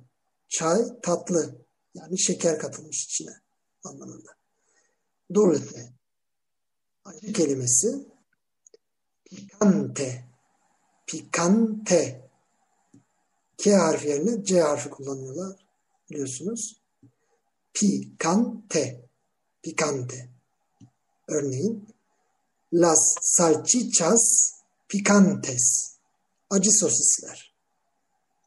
Çay 0.50 0.82
tatlı. 1.02 1.56
Yani 1.94 2.20
şeker 2.20 2.60
katılmış 2.60 3.06
içine 3.06 3.42
anlamında. 3.84 4.30
Dulce. 5.34 5.94
Acı 7.06 7.34
kelimesi 7.34 8.08
picante. 9.26 10.26
Picante. 11.08 12.25
K 13.66 13.72
harfi 13.76 14.08
yerine 14.08 14.44
C 14.44 14.62
harfi 14.62 14.90
kullanıyorlar. 14.90 15.66
Biliyorsunuz. 16.10 16.82
Picante. 17.74 19.10
Picante. 19.64 20.30
Örneğin 21.28 21.88
Las 22.74 23.16
salchichas 23.22 24.52
picantes. 24.90 25.96
Acı 26.50 26.72
sosisler. 26.72 27.54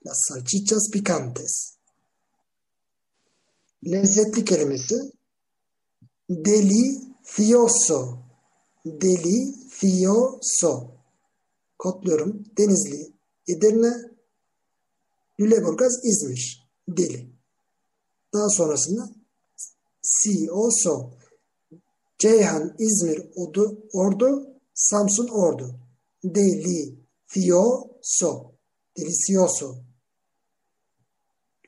Las 0.06 0.18
salchichas 0.28 0.90
picantes. 0.92 1.74
Lezzetli 3.86 4.44
kelimesi 4.44 4.94
delicioso. 6.30 8.18
Delicioso. 8.84 10.72
Kodluyorum. 11.78 12.44
Denizli, 12.58 13.12
Edirne, 13.48 14.17
Lüleburgaz, 15.41 16.05
İzmir. 16.05 16.68
Deli. 16.89 17.30
Daha 18.34 18.49
sonrasında 18.49 19.11
Sioso. 20.03 21.11
Ceyhan, 22.18 22.76
İzmir, 22.78 23.22
Odu, 23.34 23.86
Ordu, 23.93 24.55
Samsun 24.74 25.28
Ordu. 25.28 25.74
Delicioso. 26.24 27.72
Delicioso. 28.97 29.76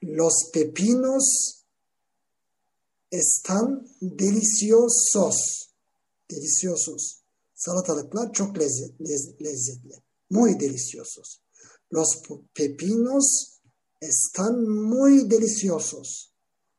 Los 0.03 0.51
pepinos 0.53 1.57
están 3.13 3.87
deliciosos. 4.01 5.37
Deliciosos. 6.31 7.21
Salatalıklar 7.55 8.33
çok 8.33 8.59
lezzet, 8.59 9.01
lez- 9.01 9.37
lezzetli. 9.45 9.95
Muy 10.31 10.61
deliciosos. 10.61 11.41
Los 11.93 12.23
pepinos 12.55 13.50
están 14.01 14.69
muy 14.69 15.31
deliciosos. 15.31 16.31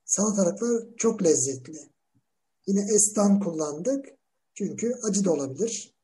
Salatalıklar 0.05 0.95
çok 0.97 1.23
lezzetli. 1.23 1.89
Yine 2.67 2.81
estan 2.95 3.39
kullandık. 3.39 4.05
Çünkü 4.53 4.93
acı 5.03 5.25
da 5.25 5.31
olabilir. 5.31 5.95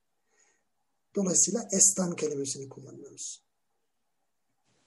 Dolayısıyla 1.15 1.67
estan 1.71 2.15
kelimesini 2.15 2.69
kullanıyoruz. 2.69 3.43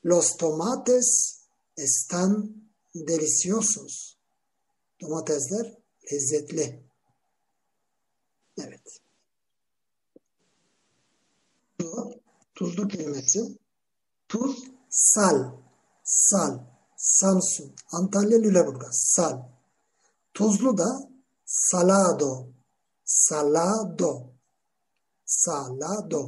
Los 0.04 0.36
tomates 0.36 1.40
están 1.76 2.54
deliciosos. 2.94 4.16
Domatesler 5.00 5.78
lezzetli. 6.12 6.82
Evet. 8.58 9.00
Tuzlu, 12.54 12.88
kelimesi. 12.88 13.58
Tuz, 14.28 14.64
sal, 14.90 15.52
sal, 16.10 16.52
Samsun, 16.96 17.74
Antalya, 17.92 18.38
Lüleburgaz, 18.38 18.96
sal. 19.14 19.36
Tuzlu 20.34 20.76
da 20.76 20.90
salado, 21.44 22.52
salado, 23.04 24.32
salado. 25.24 26.22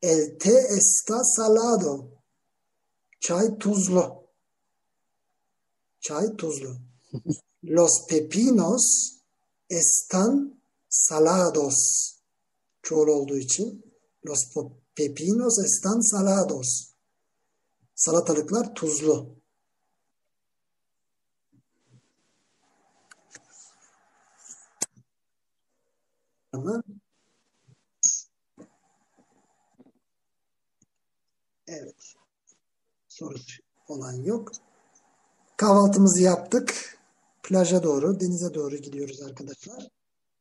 El 0.00 0.38
té 0.38 0.56
está 0.78 1.24
salado. 1.24 1.92
Çay 3.20 3.58
tuzlu. 3.58 4.04
Çay 6.00 6.36
tuzlu. 6.36 6.72
Los 7.62 8.06
pepinos 8.08 8.84
están 9.68 10.60
salados. 10.88 11.78
Çoğul 12.82 13.08
olduğu 13.08 13.36
için 13.36 13.84
los 14.24 14.40
pepinos 14.94 15.58
están 15.58 16.00
salados. 16.00 16.68
Salatalıklar 17.98 18.74
tuzlu. 18.74 19.36
Evet. 31.66 32.14
Sorusu 33.08 33.62
olan 33.88 34.12
yok. 34.12 34.52
Kahvaltımızı 35.56 36.22
yaptık. 36.22 36.98
Plaja 37.42 37.82
doğru, 37.82 38.20
denize 38.20 38.54
doğru 38.54 38.76
gidiyoruz 38.76 39.22
arkadaşlar. 39.22 39.88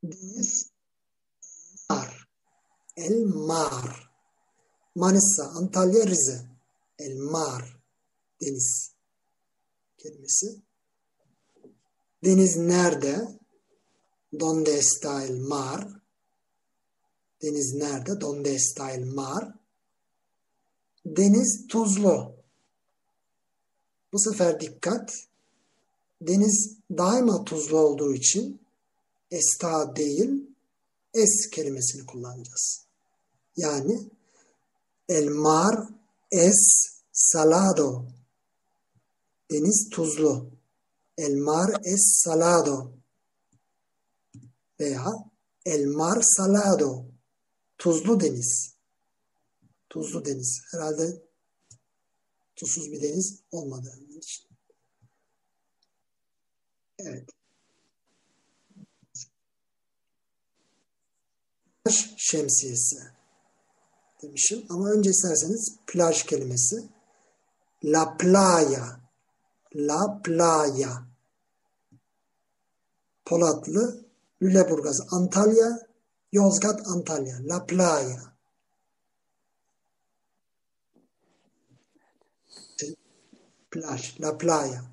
Deniz 0.03 0.71
Mar. 1.89 2.27
El 2.97 3.23
Mar. 3.25 4.11
Manisa, 4.95 5.43
Antalya, 5.43 6.07
Rize. 6.07 6.56
El 6.99 7.15
Mar. 7.15 7.77
Deniz 8.41 8.91
kelimesi. 9.97 10.61
Deniz 12.23 12.57
nerede? 12.57 13.39
Donde 14.31 14.77
está 14.77 15.23
el 15.23 15.39
mar? 15.39 16.01
Deniz 17.41 17.73
nerede? 17.73 18.21
Donde 18.21 18.55
está 18.55 18.91
el 18.91 19.05
mar? 19.05 19.53
Deniz 21.05 21.67
tuzlu. 21.67 22.35
Bu 24.13 24.19
sefer 24.19 24.59
dikkat. 24.59 25.13
Deniz 26.21 26.77
daima 26.91 27.43
tuzlu 27.43 27.77
olduğu 27.77 28.13
için 28.13 28.61
esta 29.31 29.95
değil 29.95 30.47
es 31.13 31.49
kelimesini 31.49 32.05
kullanacağız. 32.05 32.85
Yani 33.57 34.09
el 35.09 35.27
mar 35.27 35.89
es 36.29 37.01
salado. 37.11 38.07
Deniz 39.49 39.89
tuzlu. 39.89 40.51
El 41.15 41.37
mar 41.37 41.69
es 41.83 42.19
salado. 42.23 42.93
Veya 44.79 45.05
el 45.63 45.87
mar 45.87 46.21
salado. 46.23 47.05
Tuzlu 47.77 48.19
deniz. 48.19 48.75
Tuzlu 49.89 50.25
deniz. 50.25 50.61
Herhalde 50.71 51.23
tuzsuz 52.55 52.91
bir 52.91 53.01
deniz 53.01 53.43
olmadığı 53.51 53.99
için. 54.17 54.47
Evet. 56.99 57.29
Şemsiyesi 62.17 63.16
demişim. 64.21 64.65
Ama 64.69 64.89
önce 64.89 65.09
isterseniz 65.09 65.75
plaj 65.87 66.23
kelimesi. 66.23 66.89
La 67.83 68.17
playa. 68.17 68.99
La 69.75 70.21
playa. 70.23 71.07
Polatlı, 73.25 74.05
Lüleburgaz, 74.41 75.01
Antalya, 75.11 75.79
Yozgat, 76.31 76.87
Antalya. 76.87 77.37
La 77.43 77.65
playa. 77.65 78.33
Plaj, 83.71 84.19
la 84.21 84.37
playa. 84.37 84.83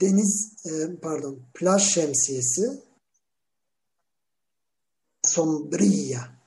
Deniz, 0.00 0.52
e, 0.66 0.96
pardon, 0.96 1.38
plaj 1.54 1.82
şemsiyesi. 1.82 2.82
Sombrilla. 5.22 6.41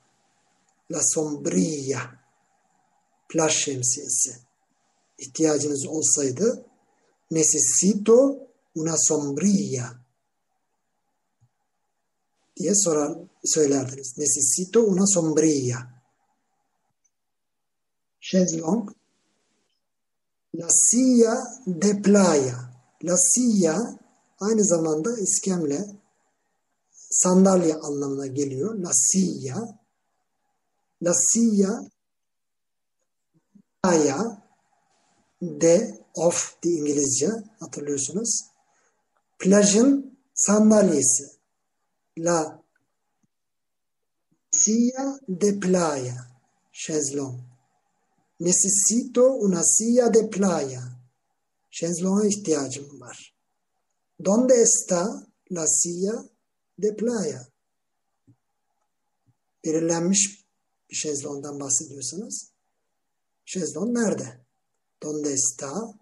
La 0.90 1.00
sombrilla. 1.02 2.26
Plaj 3.28 3.52
şemsiyesi. 3.52 4.36
İhtiyacınız 5.18 5.86
olsaydı 5.86 6.66
necesito 7.30 8.48
una 8.74 8.96
sombrilla 8.96 10.06
diye 12.56 12.74
sorar, 12.74 13.18
söylerdiniz. 13.44 14.14
Necesito 14.18 14.80
una 14.80 15.06
sombrilla. 15.06 15.96
Şezlong 18.20 18.90
La 20.54 20.68
silla 20.70 21.44
de 21.66 22.02
playa. 22.02 22.70
La 23.02 23.16
silla 23.16 23.98
aynı 24.40 24.64
zamanda 24.64 25.18
iskemle 25.18 25.86
sandalye 26.92 27.74
anlamına 27.74 28.26
geliyor. 28.26 28.74
La 28.74 28.90
silla. 28.92 29.78
La 31.02 31.12
silla 31.12 31.80
playa 33.82 34.42
de 35.40 36.04
of 36.14 36.62
di 36.62 36.68
İngilizce 36.68 37.30
hatırlıyorsunuz. 37.60 38.44
Plajın 39.38 40.18
sandalyesi. 40.34 41.24
La 42.18 42.62
silla 44.50 45.18
de 45.28 45.60
playa. 45.60 46.26
Şezlong. 46.72 47.40
Necesito 48.40 49.22
una 49.22 49.62
silla 49.64 50.14
de 50.14 50.30
playa. 50.30 50.82
Şezlonga 51.70 52.26
ihtiyacım 52.26 53.00
var. 53.00 53.34
Donde 54.24 54.54
está 54.54 55.26
la 55.50 55.66
silla 55.66 56.24
de 56.78 56.96
playa? 56.96 57.48
Belirlenmiş 59.64 60.45
bir 60.90 60.96
şezlongdan 60.96 61.60
bahsediyorsanız. 61.60 62.48
Şezlong 63.44 63.98
nerede? 63.98 64.40
Donde 65.02 65.32
está 65.32 65.94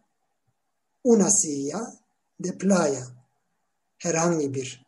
una 1.05 1.31
silla 1.31 1.97
de 2.41 2.59
playa? 2.59 3.07
Herhangi 3.99 4.55
bir 4.55 4.87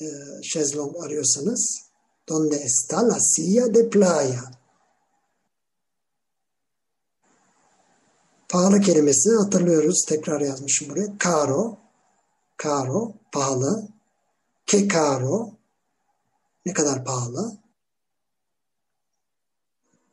e, 0.00 0.06
şezlong 0.42 0.96
arıyorsanız 1.04 1.88
donde 2.28 2.56
está 2.56 3.08
la 3.08 3.18
silla 3.20 3.74
de 3.74 3.90
playa? 3.90 4.58
Pahalı 8.48 8.80
kelimesini 8.80 9.44
hatırlıyoruz. 9.44 10.04
Tekrar 10.08 10.40
yazmışım 10.40 10.90
buraya. 10.90 11.18
Caro, 11.24 11.78
caro, 12.62 13.12
pahalı. 13.32 13.88
Que 14.66 14.88
caro, 14.88 15.50
ne 16.66 16.72
kadar 16.72 17.04
pahalı. 17.04 17.56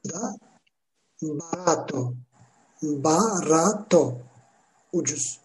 Da 0.06 0.36
barato, 1.22 2.16
barato, 2.82 4.04
ucuz. 4.92 5.40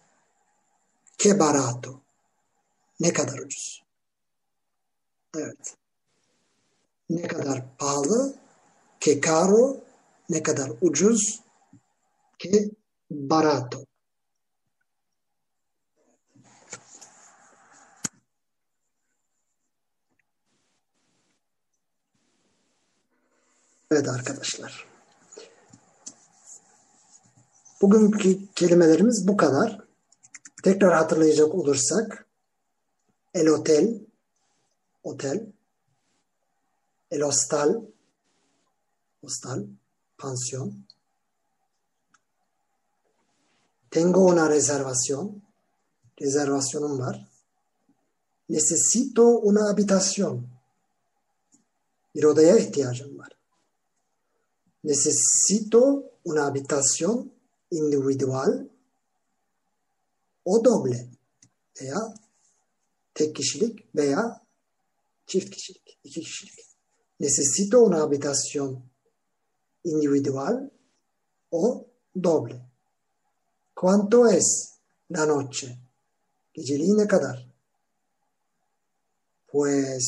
Que 1.17 1.33
barato, 1.33 2.01
ne 2.99 3.11
kadar 3.13 3.39
ucuz. 3.39 3.81
Evet. 5.35 5.81
ne 7.11 7.27
kadar 7.27 7.77
pahalı, 7.77 8.35
que 8.99 9.21
caro, 9.21 9.81
ne 10.29 10.43
kadar 10.43 10.71
ucuz, 10.81 11.41
que 12.37 12.71
barato. 13.09 13.90
Evet 23.91 24.07
arkadaşlar. 24.07 24.87
Bugünkü 27.81 28.47
kelimelerimiz 28.55 29.27
bu 29.27 29.37
kadar. 29.37 29.81
Tekrar 30.63 30.93
hatırlayacak 30.93 31.55
olursak 31.55 32.25
el 33.33 33.47
hotel, 33.47 34.01
otel, 35.03 35.45
el 37.11 37.21
hostal, 37.21 37.81
hostal, 39.21 39.65
pansiyon. 40.17 40.85
Tengo 43.89 44.25
una 44.25 44.49
reservación, 44.49 45.41
rezervasyonum 46.21 46.99
var. 46.99 47.27
Necesito 48.49 49.23
una 49.23 49.69
habitación, 49.69 50.47
bir 52.15 52.23
odaya 52.23 52.57
ihtiyacım 52.57 53.17
var. 53.17 53.40
Necesito 54.83 56.03
una 56.23 56.47
habitación 56.47 57.31
individual 57.69 58.69
o 60.43 60.63
doble 60.65 61.09
veya 61.81 62.13
tek 63.13 63.35
kişilik 63.35 63.95
veya 63.95 64.41
çift 65.27 65.55
kişilik. 66.03 66.65
Necesito 67.19 67.79
una 67.79 68.01
habitación 68.01 68.83
individual 69.83 70.69
o 71.51 71.85
doble. 72.15 72.61
¿Cuánto 73.75 74.27
es 74.27 74.77
la 75.09 75.25
noche? 75.25 75.77
Geceliği 76.53 76.97
ne 76.97 77.07
kadar? 77.07 77.47
Pues 79.47 80.05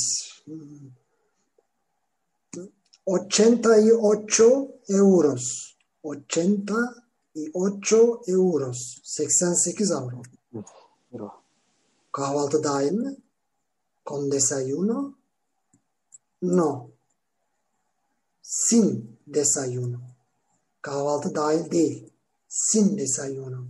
88 3.06 4.82
euros. 4.90 5.76
88 6.04 8.22
euros. 8.28 9.02
88 9.04 9.92
avro. 9.92 10.22
Kahvaltı 12.12 12.64
dahil 12.64 12.92
mi? 12.92 13.18
Con 14.06 14.32
desayuno? 14.32 15.16
No. 16.42 16.90
Sin 18.42 19.20
desayuno. 19.28 20.00
Kahvaltı 20.82 21.36
dahil 21.36 21.72
değil. 21.72 22.10
Sin 22.48 22.98
desayuno. 22.98 23.68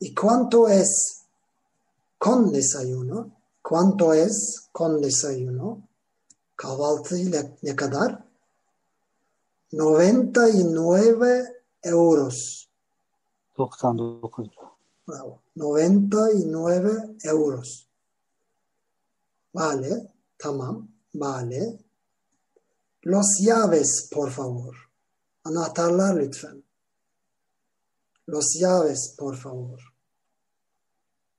¿Y 0.00 0.14
cuánto 0.14 0.68
es 0.68 1.20
con 2.18 2.52
desayuno? 2.52 3.30
¿Cuánto 3.62 4.14
es 4.14 4.68
con 4.72 5.02
desayuno? 5.02 5.82
Kahvaltı 6.56 7.16
ile 7.16 7.56
ne 7.62 7.76
kadar? 7.76 8.18
99 9.72 11.46
euros. 11.82 12.66
99 13.58 14.38
euro. 14.38 14.76
Bravo. 15.08 15.40
99 15.56 17.16
euros. 17.24 17.86
Vale. 19.54 20.12
Tamam. 20.38 20.88
Vale. 21.14 21.78
Los 23.02 23.26
llaves, 23.40 24.08
por 24.10 24.30
favor. 24.30 24.74
Anahtarlar 25.44 26.14
lütfen. 26.14 26.64
Los 28.26 28.54
llaves, 28.58 29.14
por 29.18 29.36
favor. 29.36 29.80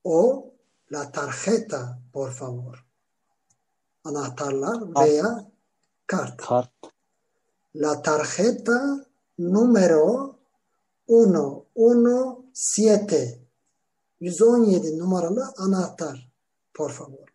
O 0.04 0.52
la 0.90 1.10
tarjeta, 1.10 1.98
por 2.12 2.32
favor. 2.32 2.85
Anahtarlar 4.08 4.78
veya 4.94 5.28
kart. 6.06 6.36
Kart. 6.36 6.70
La 7.74 8.02
tarjeta 8.02 9.06
número 9.38 10.36
117. 11.06 13.40
117 14.20 14.98
numaralı 14.98 15.52
anahtar. 15.56 16.30
Por 16.72 16.92
favor. 16.92 17.32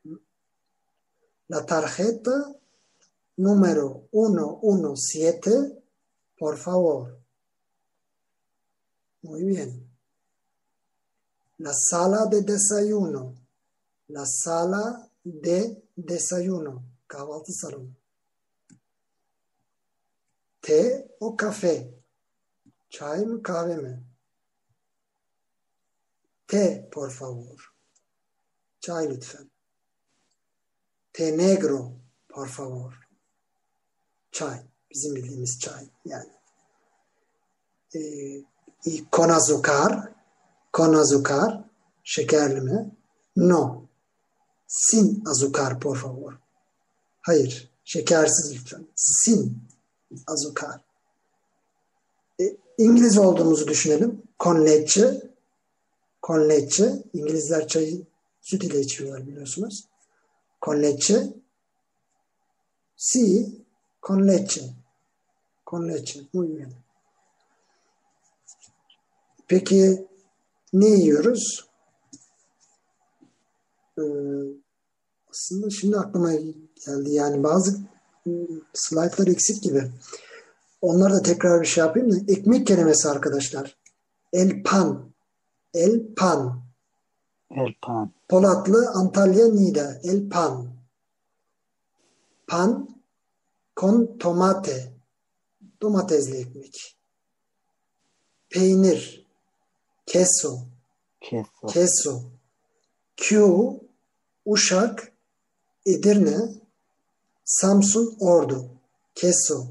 La 1.49 1.65
tarjeta 1.65 2.55
número 3.37 4.07
117. 4.11 5.83
Por 6.37 6.57
favor. 6.57 7.17
Muy 9.23 9.43
bien. 9.43 9.87
La 11.57 11.73
sala 11.73 12.25
de 12.25 12.41
desayuno. 12.41 13.35
La 14.07 14.25
sala 14.25 15.09
de 15.23 15.80
desayuno. 15.97 16.83
Kahvaltı 17.07 17.53
salonu. 17.53 17.89
Té 20.61 21.07
o 21.19 21.37
kafe? 21.37 21.93
Çay 22.89 23.25
mı 23.25 23.43
kahve 23.43 23.75
mi? 23.75 24.03
Té 26.47 26.89
por 26.89 27.11
favor. 27.11 27.73
Çay 28.79 29.09
lütfen. 29.09 29.51
Té 31.13 31.37
negro 31.37 31.91
por 32.29 32.47
favor. 32.47 32.93
Çay. 34.31 34.59
Bizim 34.91 35.15
bildiğimiz 35.15 35.59
çay 35.59 35.89
yani. 36.05 36.31
Ee, 37.95 37.99
y 38.85 39.05
con 39.11 39.29
azúcar. 39.29 40.13
Con 40.73 40.93
azúcar. 40.93 41.63
Şekerli 42.03 42.61
mi? 42.61 42.95
No. 43.35 43.80
Sin 44.73 45.23
azúcar 45.25 45.79
por 45.79 45.97
favor. 45.97 46.39
Hayır. 47.21 47.69
Şekersiz 47.83 48.55
lütfen. 48.55 48.87
Sin 48.95 49.63
azúcar. 50.27 50.79
E, 52.41 52.55
İngiliz 52.77 53.17
olduğumuzu 53.17 53.67
düşünelim. 53.67 54.23
Con 54.39 54.65
leche. 54.65 55.21
İngilizler 57.13 57.67
çayı 57.67 58.05
süt 58.41 58.63
ile 58.63 58.79
içiyorlar 58.79 59.27
biliyorsunuz. 59.27 59.87
Con. 60.61 60.97
Si. 62.95 63.51
Con 64.01 64.27
leche. 64.27 64.61
Con. 65.65 65.91
Peki 69.47 70.07
ne 70.73 70.87
yiyoruz? 70.87 71.70
Ee, 74.01 74.61
aslında 75.31 75.69
şimdi 75.69 75.97
aklıma 75.97 76.31
geldi. 76.85 77.11
Yani 77.11 77.43
bazı 77.43 77.79
slaytlar 78.73 79.27
eksik 79.27 79.63
gibi. 79.63 79.91
Onları 80.81 81.13
da 81.13 81.21
tekrar 81.21 81.61
bir 81.61 81.67
şey 81.67 81.83
yapayım 81.83 82.11
da. 82.11 82.31
Ekmek 82.31 82.67
kelimesi 82.67 83.09
arkadaşlar. 83.09 83.77
El 84.33 84.63
pan. 84.63 85.11
El 85.73 86.15
pan. 86.15 86.61
El 87.51 87.73
pan. 87.81 88.11
Polatlı, 88.29 88.89
Antalya, 88.89 89.47
Niğde. 89.47 90.01
El 90.03 90.29
pan. 90.29 90.67
Pan 92.47 92.89
con 93.75 94.17
tomate. 94.19 94.91
Domatesli 95.81 96.37
ekmek. 96.37 96.97
Peynir. 98.49 99.27
Queso. 100.05 100.67
Keso. 101.21 101.67
Queso. 101.67 102.23
Q. 103.17 103.90
Uşak. 104.45 105.13
Edirne. 105.85 106.37
Samsun, 107.45 108.17
Ordu. 108.19 108.69
Queso. 109.15 109.67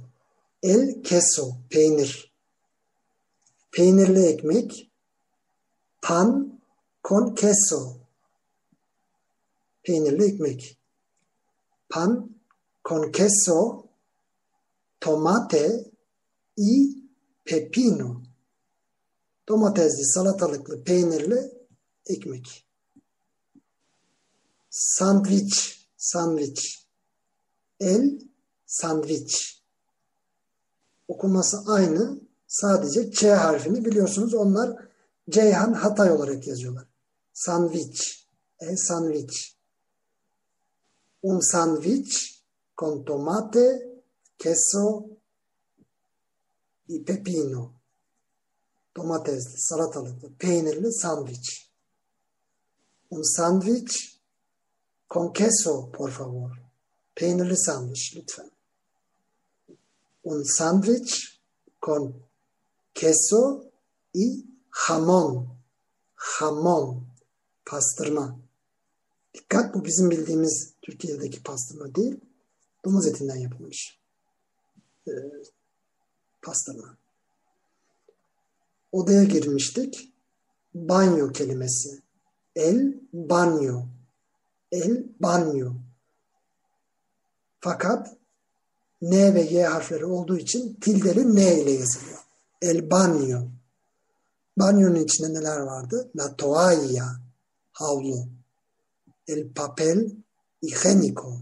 El 0.62 1.02
queso. 1.02 1.56
Peynir. 1.70 2.32
Peynirli 3.72 4.26
ekmek. 4.26 4.90
Pan 6.02 6.60
con 7.02 7.34
queso. 7.34 7.96
Peynirli 9.82 10.24
ekmek. 10.24 10.78
Pan 11.88 12.34
con 12.82 13.12
queso. 13.12 13.84
Tomate 15.00 15.90
y 16.56 17.00
pepino. 17.44 18.22
Domatesli, 19.48 20.04
salatalıklı, 20.04 20.84
peynirli 20.84 21.50
ekmek. 22.06 22.69
Sandviç, 24.70 25.86
sandviç. 25.96 26.86
El 27.80 28.20
sandviç. 28.66 29.62
Okunması 31.08 31.62
aynı. 31.66 32.20
Sadece 32.46 33.10
Ç 33.10 33.24
harfini 33.24 33.84
biliyorsunuz. 33.84 34.34
Onlar 34.34 34.76
Ceyhan 35.30 35.72
Hatay 35.72 36.12
olarak 36.12 36.46
yazıyorlar. 36.46 36.86
Sandviç. 37.32 38.26
El 38.60 38.76
sandviç. 38.76 39.56
Un 41.22 41.40
sandviç 41.40 42.40
con 42.76 43.04
tomate, 43.04 44.02
queso 44.38 45.06
y 46.88 47.04
pepino. 47.04 47.72
Domatesli, 48.96 49.58
salatalıklı, 49.58 50.34
peynirli 50.38 50.92
sandviç. 50.92 51.70
Un 53.10 53.22
sandviç 53.36 54.09
con 55.10 55.32
queso, 55.32 55.90
por 55.90 56.10
favor. 56.10 56.50
Peynirli 57.14 57.56
sandviç 57.56 58.16
lütfen. 58.16 58.50
Un 60.22 60.42
sandviç 60.42 61.40
con 61.80 62.14
queso 62.94 63.64
y 64.14 64.44
jamon. 64.86 65.48
Hamon. 66.14 67.06
Pastırma. 67.64 68.38
Dikkat 69.34 69.74
bu 69.74 69.84
bizim 69.84 70.10
bildiğimiz 70.10 70.74
Türkiye'deki 70.82 71.42
pastırma 71.42 71.94
değil. 71.94 72.20
Domuz 72.84 73.06
etinden 73.06 73.36
yapılmış. 73.36 73.98
Ee, 75.08 75.10
pastırma. 76.42 76.96
Odaya 78.92 79.24
girmiştik. 79.24 80.14
Banyo 80.74 81.32
kelimesi. 81.32 82.02
El 82.56 83.00
banyo. 83.12 83.82
El 84.70 85.06
banyo. 85.20 85.72
Fakat 87.60 88.16
N 89.02 89.34
ve 89.34 89.40
Y 89.40 89.66
harfleri 89.66 90.04
olduğu 90.04 90.38
için 90.38 90.74
tildeli 90.74 91.36
N 91.36 91.62
ile 91.62 91.70
yazılıyor. 91.70 92.18
El 92.62 92.90
banyo. 92.90 93.42
Banyonun 94.58 94.94
içinde 94.94 95.34
neler 95.34 95.60
vardı? 95.60 96.10
La 96.16 96.36
toalla, 96.36 97.20
havlu. 97.72 98.28
El 99.26 99.52
papel 99.52 100.16
higiénico. 100.62 101.40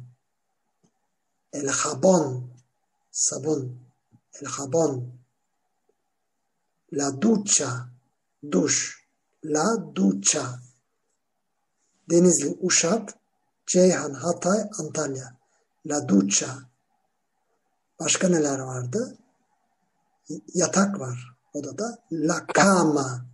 El 1.52 1.68
jabón, 1.68 2.50
sabun. 3.10 3.78
El 4.40 4.46
jabón. 4.48 5.18
La 6.92 7.10
ducha, 7.20 7.88
duş. 8.52 9.06
La 9.44 9.94
ducha. 9.94 10.60
Denizli, 12.11 12.59
Uşak, 12.61 13.14
Ceyhan, 13.66 14.14
Hatay, 14.14 14.61
Antalya. 14.78 15.34
La 15.86 16.09
ducha. 16.09 16.59
Başka 18.00 18.28
neler 18.28 18.59
vardı? 18.59 19.16
Yatak 20.54 21.00
var 21.00 21.36
odada. 21.54 21.98
La 22.12 22.46
cama. 22.54 23.24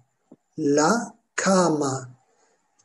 La 0.58 1.14
cama. 1.44 2.08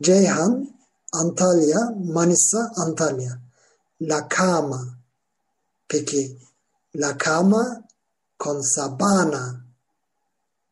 Ceyhan, 0.02 0.76
Antalya, 1.14 1.80
Manisa, 2.14 2.72
Antalya. 2.76 3.40
La 4.02 4.28
cama. 4.30 5.00
Peki 5.88 6.40
la 6.96 7.18
cama 7.18 7.84
con 8.40 8.62
sabana. 8.62 9.62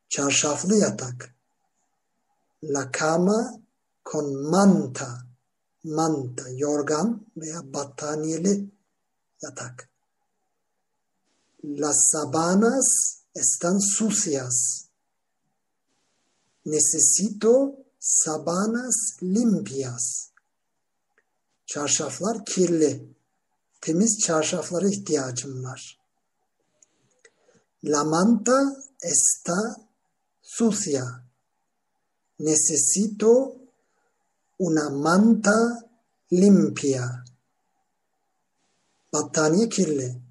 Çarşaflı 0.10 0.76
yatak. 0.76 1.36
La 2.64 2.92
cama 3.00 3.60
con 4.10 4.28
manta. 4.54 5.10
Manta, 5.98 6.44
yorgan 6.64 7.08
veya 7.40 7.62
battaniyeli 7.74 8.54
yatak. 9.42 9.78
Las 11.82 11.98
sabanas 12.12 12.88
están 13.34 13.78
sucias. 13.96 14.56
Necesito 16.66 17.52
sabanas 18.00 18.98
limpias. 19.22 20.06
Çarşaflar 21.66 22.46
kirli. 22.46 23.16
Temiz 23.82 24.20
çarşaflara 24.20 24.88
ihtiyacım 24.90 25.64
var. 25.64 26.00
La 27.84 28.04
manta 28.04 28.60
está 29.02 29.76
sucia. 30.42 31.06
Necesito 32.40 33.67
una 34.60 34.90
manta 34.90 35.56
limpia. 36.32 37.24
Battaniye 39.14 39.70
kirli. 39.70 40.22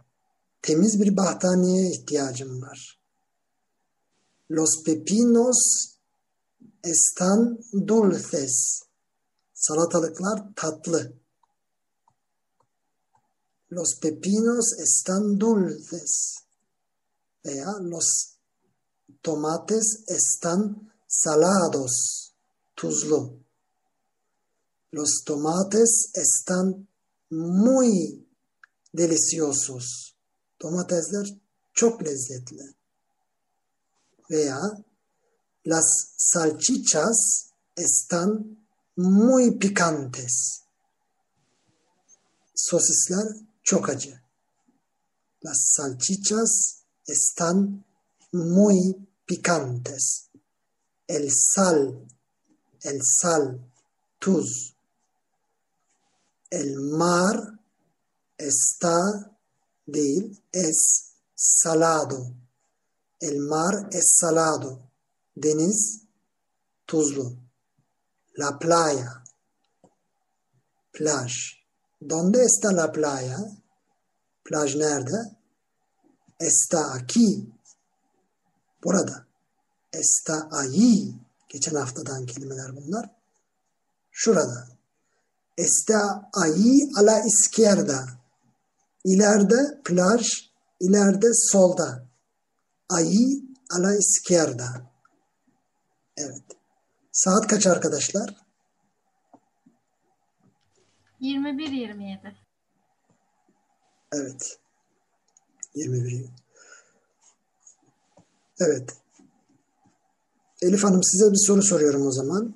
Temiz 0.62 1.00
bir 1.00 1.16
battaniyeye 1.16 1.90
ihtiyacım 1.90 2.62
var. 2.62 3.00
Los 4.50 4.82
pepinos 4.84 5.58
están 6.82 7.58
dulces. 7.88 8.82
Salatalıklar 9.54 10.54
tatlı. 10.56 11.12
Los 13.70 14.00
pepinos 14.00 14.72
están 14.78 15.38
dulces. 15.40 16.36
Veya 17.44 17.72
los 17.80 18.36
tomates 19.22 20.04
están 20.08 20.92
salados. 21.06 21.94
Tuzlu. 22.76 23.45
Los 24.96 25.24
tomates 25.26 26.10
están 26.14 26.88
muy 27.28 28.26
deliciosos. 28.92 30.16
Domatesler 30.58 31.26
çok 31.74 32.02
lezzetli. 32.02 32.74
Veya 34.30 34.60
las 35.64 35.86
salchichas 36.16 37.18
están 37.76 38.56
muy 38.96 39.58
picantes. 39.58 40.62
Sosisler 42.54 43.26
çok. 43.62 43.88
Las 45.42 45.58
salchichas 45.76 46.84
están 47.06 47.84
muy 48.32 48.96
picantes. 49.26 50.30
El 51.06 51.28
sal, 51.30 52.08
el 52.80 53.00
sal, 53.20 53.60
tuz. 54.18 54.75
El 56.50 56.76
mar 56.76 57.58
está 58.38 59.36
değil, 59.86 60.42
es 60.52 61.12
salado. 61.34 62.34
El 63.20 63.40
mar 63.40 63.88
es 63.90 64.16
salado. 64.20 64.90
Deniz 65.34 66.02
tuzlu. 66.86 67.36
La 68.36 68.58
playa. 68.58 69.24
Plaj. 70.92 71.32
¿Dónde 71.98 72.44
está 72.44 72.72
la 72.72 72.92
playa? 72.92 73.38
Plaj 74.44 74.76
nerede? 74.76 75.36
Está 76.38 76.94
aquí. 76.94 77.52
Burada. 78.82 79.26
Está 79.90 80.48
allí. 80.52 81.14
Geçen 81.48 81.74
haftadan 81.74 82.26
kelimeler 82.26 82.76
bunlar. 82.76 83.10
Şurada. 84.10 84.75
Está 85.56 86.28
allí 86.34 86.90
a 86.96 87.02
la 87.02 87.24
izquierda. 87.24 88.20
İleride 89.04 89.82
plaj, 89.84 90.50
ileride 90.80 91.28
solda. 91.32 92.06
Allí 92.88 93.42
a 93.70 93.78
la 93.78 93.94
izquierda. 93.94 94.90
Evet. 96.16 96.42
Saat 97.12 97.46
kaç 97.46 97.66
arkadaşlar? 97.66 98.34
21-27. 101.20 102.34
Evet. 104.12 104.58
21. 105.74 106.26
Evet. 108.60 108.96
Elif 110.62 110.84
Hanım 110.84 111.02
size 111.02 111.32
bir 111.32 111.46
soru 111.46 111.62
soruyorum 111.62 112.06
o 112.06 112.12
zaman. 112.12 112.54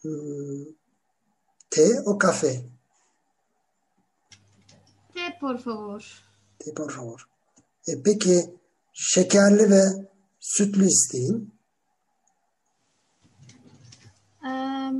Hmm. 0.00 0.83
Té 1.74 2.02
o 2.06 2.18
café? 2.18 2.62
Té, 5.14 5.38
por 5.40 5.58
favor. 5.58 6.02
Té 6.58 6.72
por 6.72 6.92
favor. 6.92 7.28
E, 7.88 8.02
peki 8.02 8.50
şekerli 8.92 9.70
ve 9.70 9.82
sütlü 10.40 10.86
isteyin. 10.86 11.54
Eee, 14.44 14.92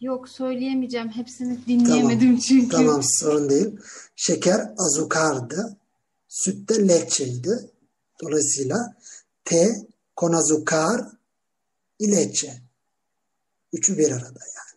yok 0.00 0.28
söyleyemeyeceğim. 0.28 1.08
Hepsini 1.08 1.66
dinleyemedim 1.66 2.38
çünkü. 2.38 2.68
Tamam 2.76 3.00
sorun 3.02 3.50
değil. 3.50 3.78
Şeker 4.16 4.74
azucardı. 4.78 5.76
Süt 6.28 6.68
de 6.68 6.88
leçeydi. 6.88 7.70
Dolayısıyla 8.22 8.96
T 9.44 9.56
y 12.00 12.12
leche. 12.12 12.62
Üçü 13.72 13.98
bir 13.98 14.10
arada 14.10 14.40
yani. 14.56 14.67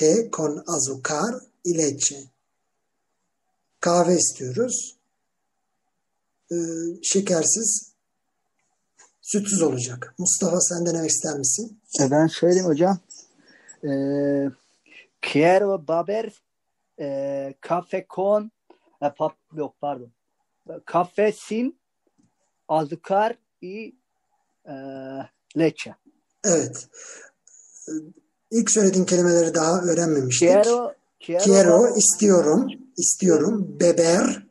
T 0.00 0.30
con 0.30 0.64
azúcar 0.66 1.34
y 1.62 1.74
leche. 1.74 2.30
Kahve 3.80 4.16
istiyoruz. 4.16 4.96
Ee, 6.50 6.56
şekersiz, 7.02 7.92
sütsüz 9.20 9.62
olacak. 9.62 10.14
Mustafa 10.18 10.60
sen 10.60 10.86
denemek 10.86 11.10
ister 11.10 11.38
misin? 11.38 11.80
E 12.00 12.10
ben 12.10 12.26
söyleyeyim 12.26 12.66
hocam. 12.66 12.98
E, 13.84 13.90
quiero 15.22 15.88
beber 15.88 16.42
e, 16.98 17.54
cafe 17.68 18.06
con 18.06 18.50
e, 19.02 19.10
pap, 19.18 19.36
yok 19.52 19.80
pardon. 19.80 20.12
Cafe 20.92 21.32
sin 21.32 21.78
azúcar 22.68 23.38
y 23.62 23.94
e, 24.64 24.74
leche. 25.56 25.94
Evet. 26.44 26.88
İlk 28.50 28.70
söylediğin 28.70 29.04
kelimeleri 29.04 29.54
daha 29.54 29.80
öğrenmemiştik. 29.80 30.48
Quiero, 30.48 30.94
quiero, 31.26 31.44
Quiero, 31.44 31.96
istiyorum, 31.96 32.68
istiyorum. 32.96 33.76
Beber, 33.80 34.46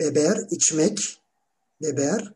beber, 0.00 0.38
içmek, 0.50 0.98
beber. 1.82 2.32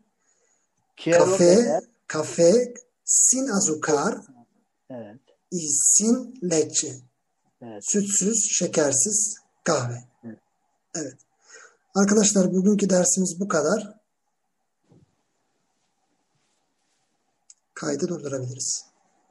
quiero 1.05 1.24
Kafe, 1.24 1.57
beber. 1.57 1.82
kafe, 2.07 2.74
sin 3.05 3.46
azúcar, 3.46 4.18
Evet. 4.90 5.20
y 5.53 5.68
sin 5.68 6.38
leche. 6.50 6.92
Evet. 7.62 7.84
Sütsüz, 7.90 8.48
şekersiz 8.53 9.34
kahve. 9.64 10.05
Evet. 10.24 10.38
Evet. 10.94 11.16
Arkadaşlar 11.94 12.53
bugünkü 12.55 12.90
dersimiz 12.90 13.40
bu 13.40 13.48
kadar. 13.48 13.94
Kaydı 17.74 18.09
durdurabiliriz. 18.09 18.91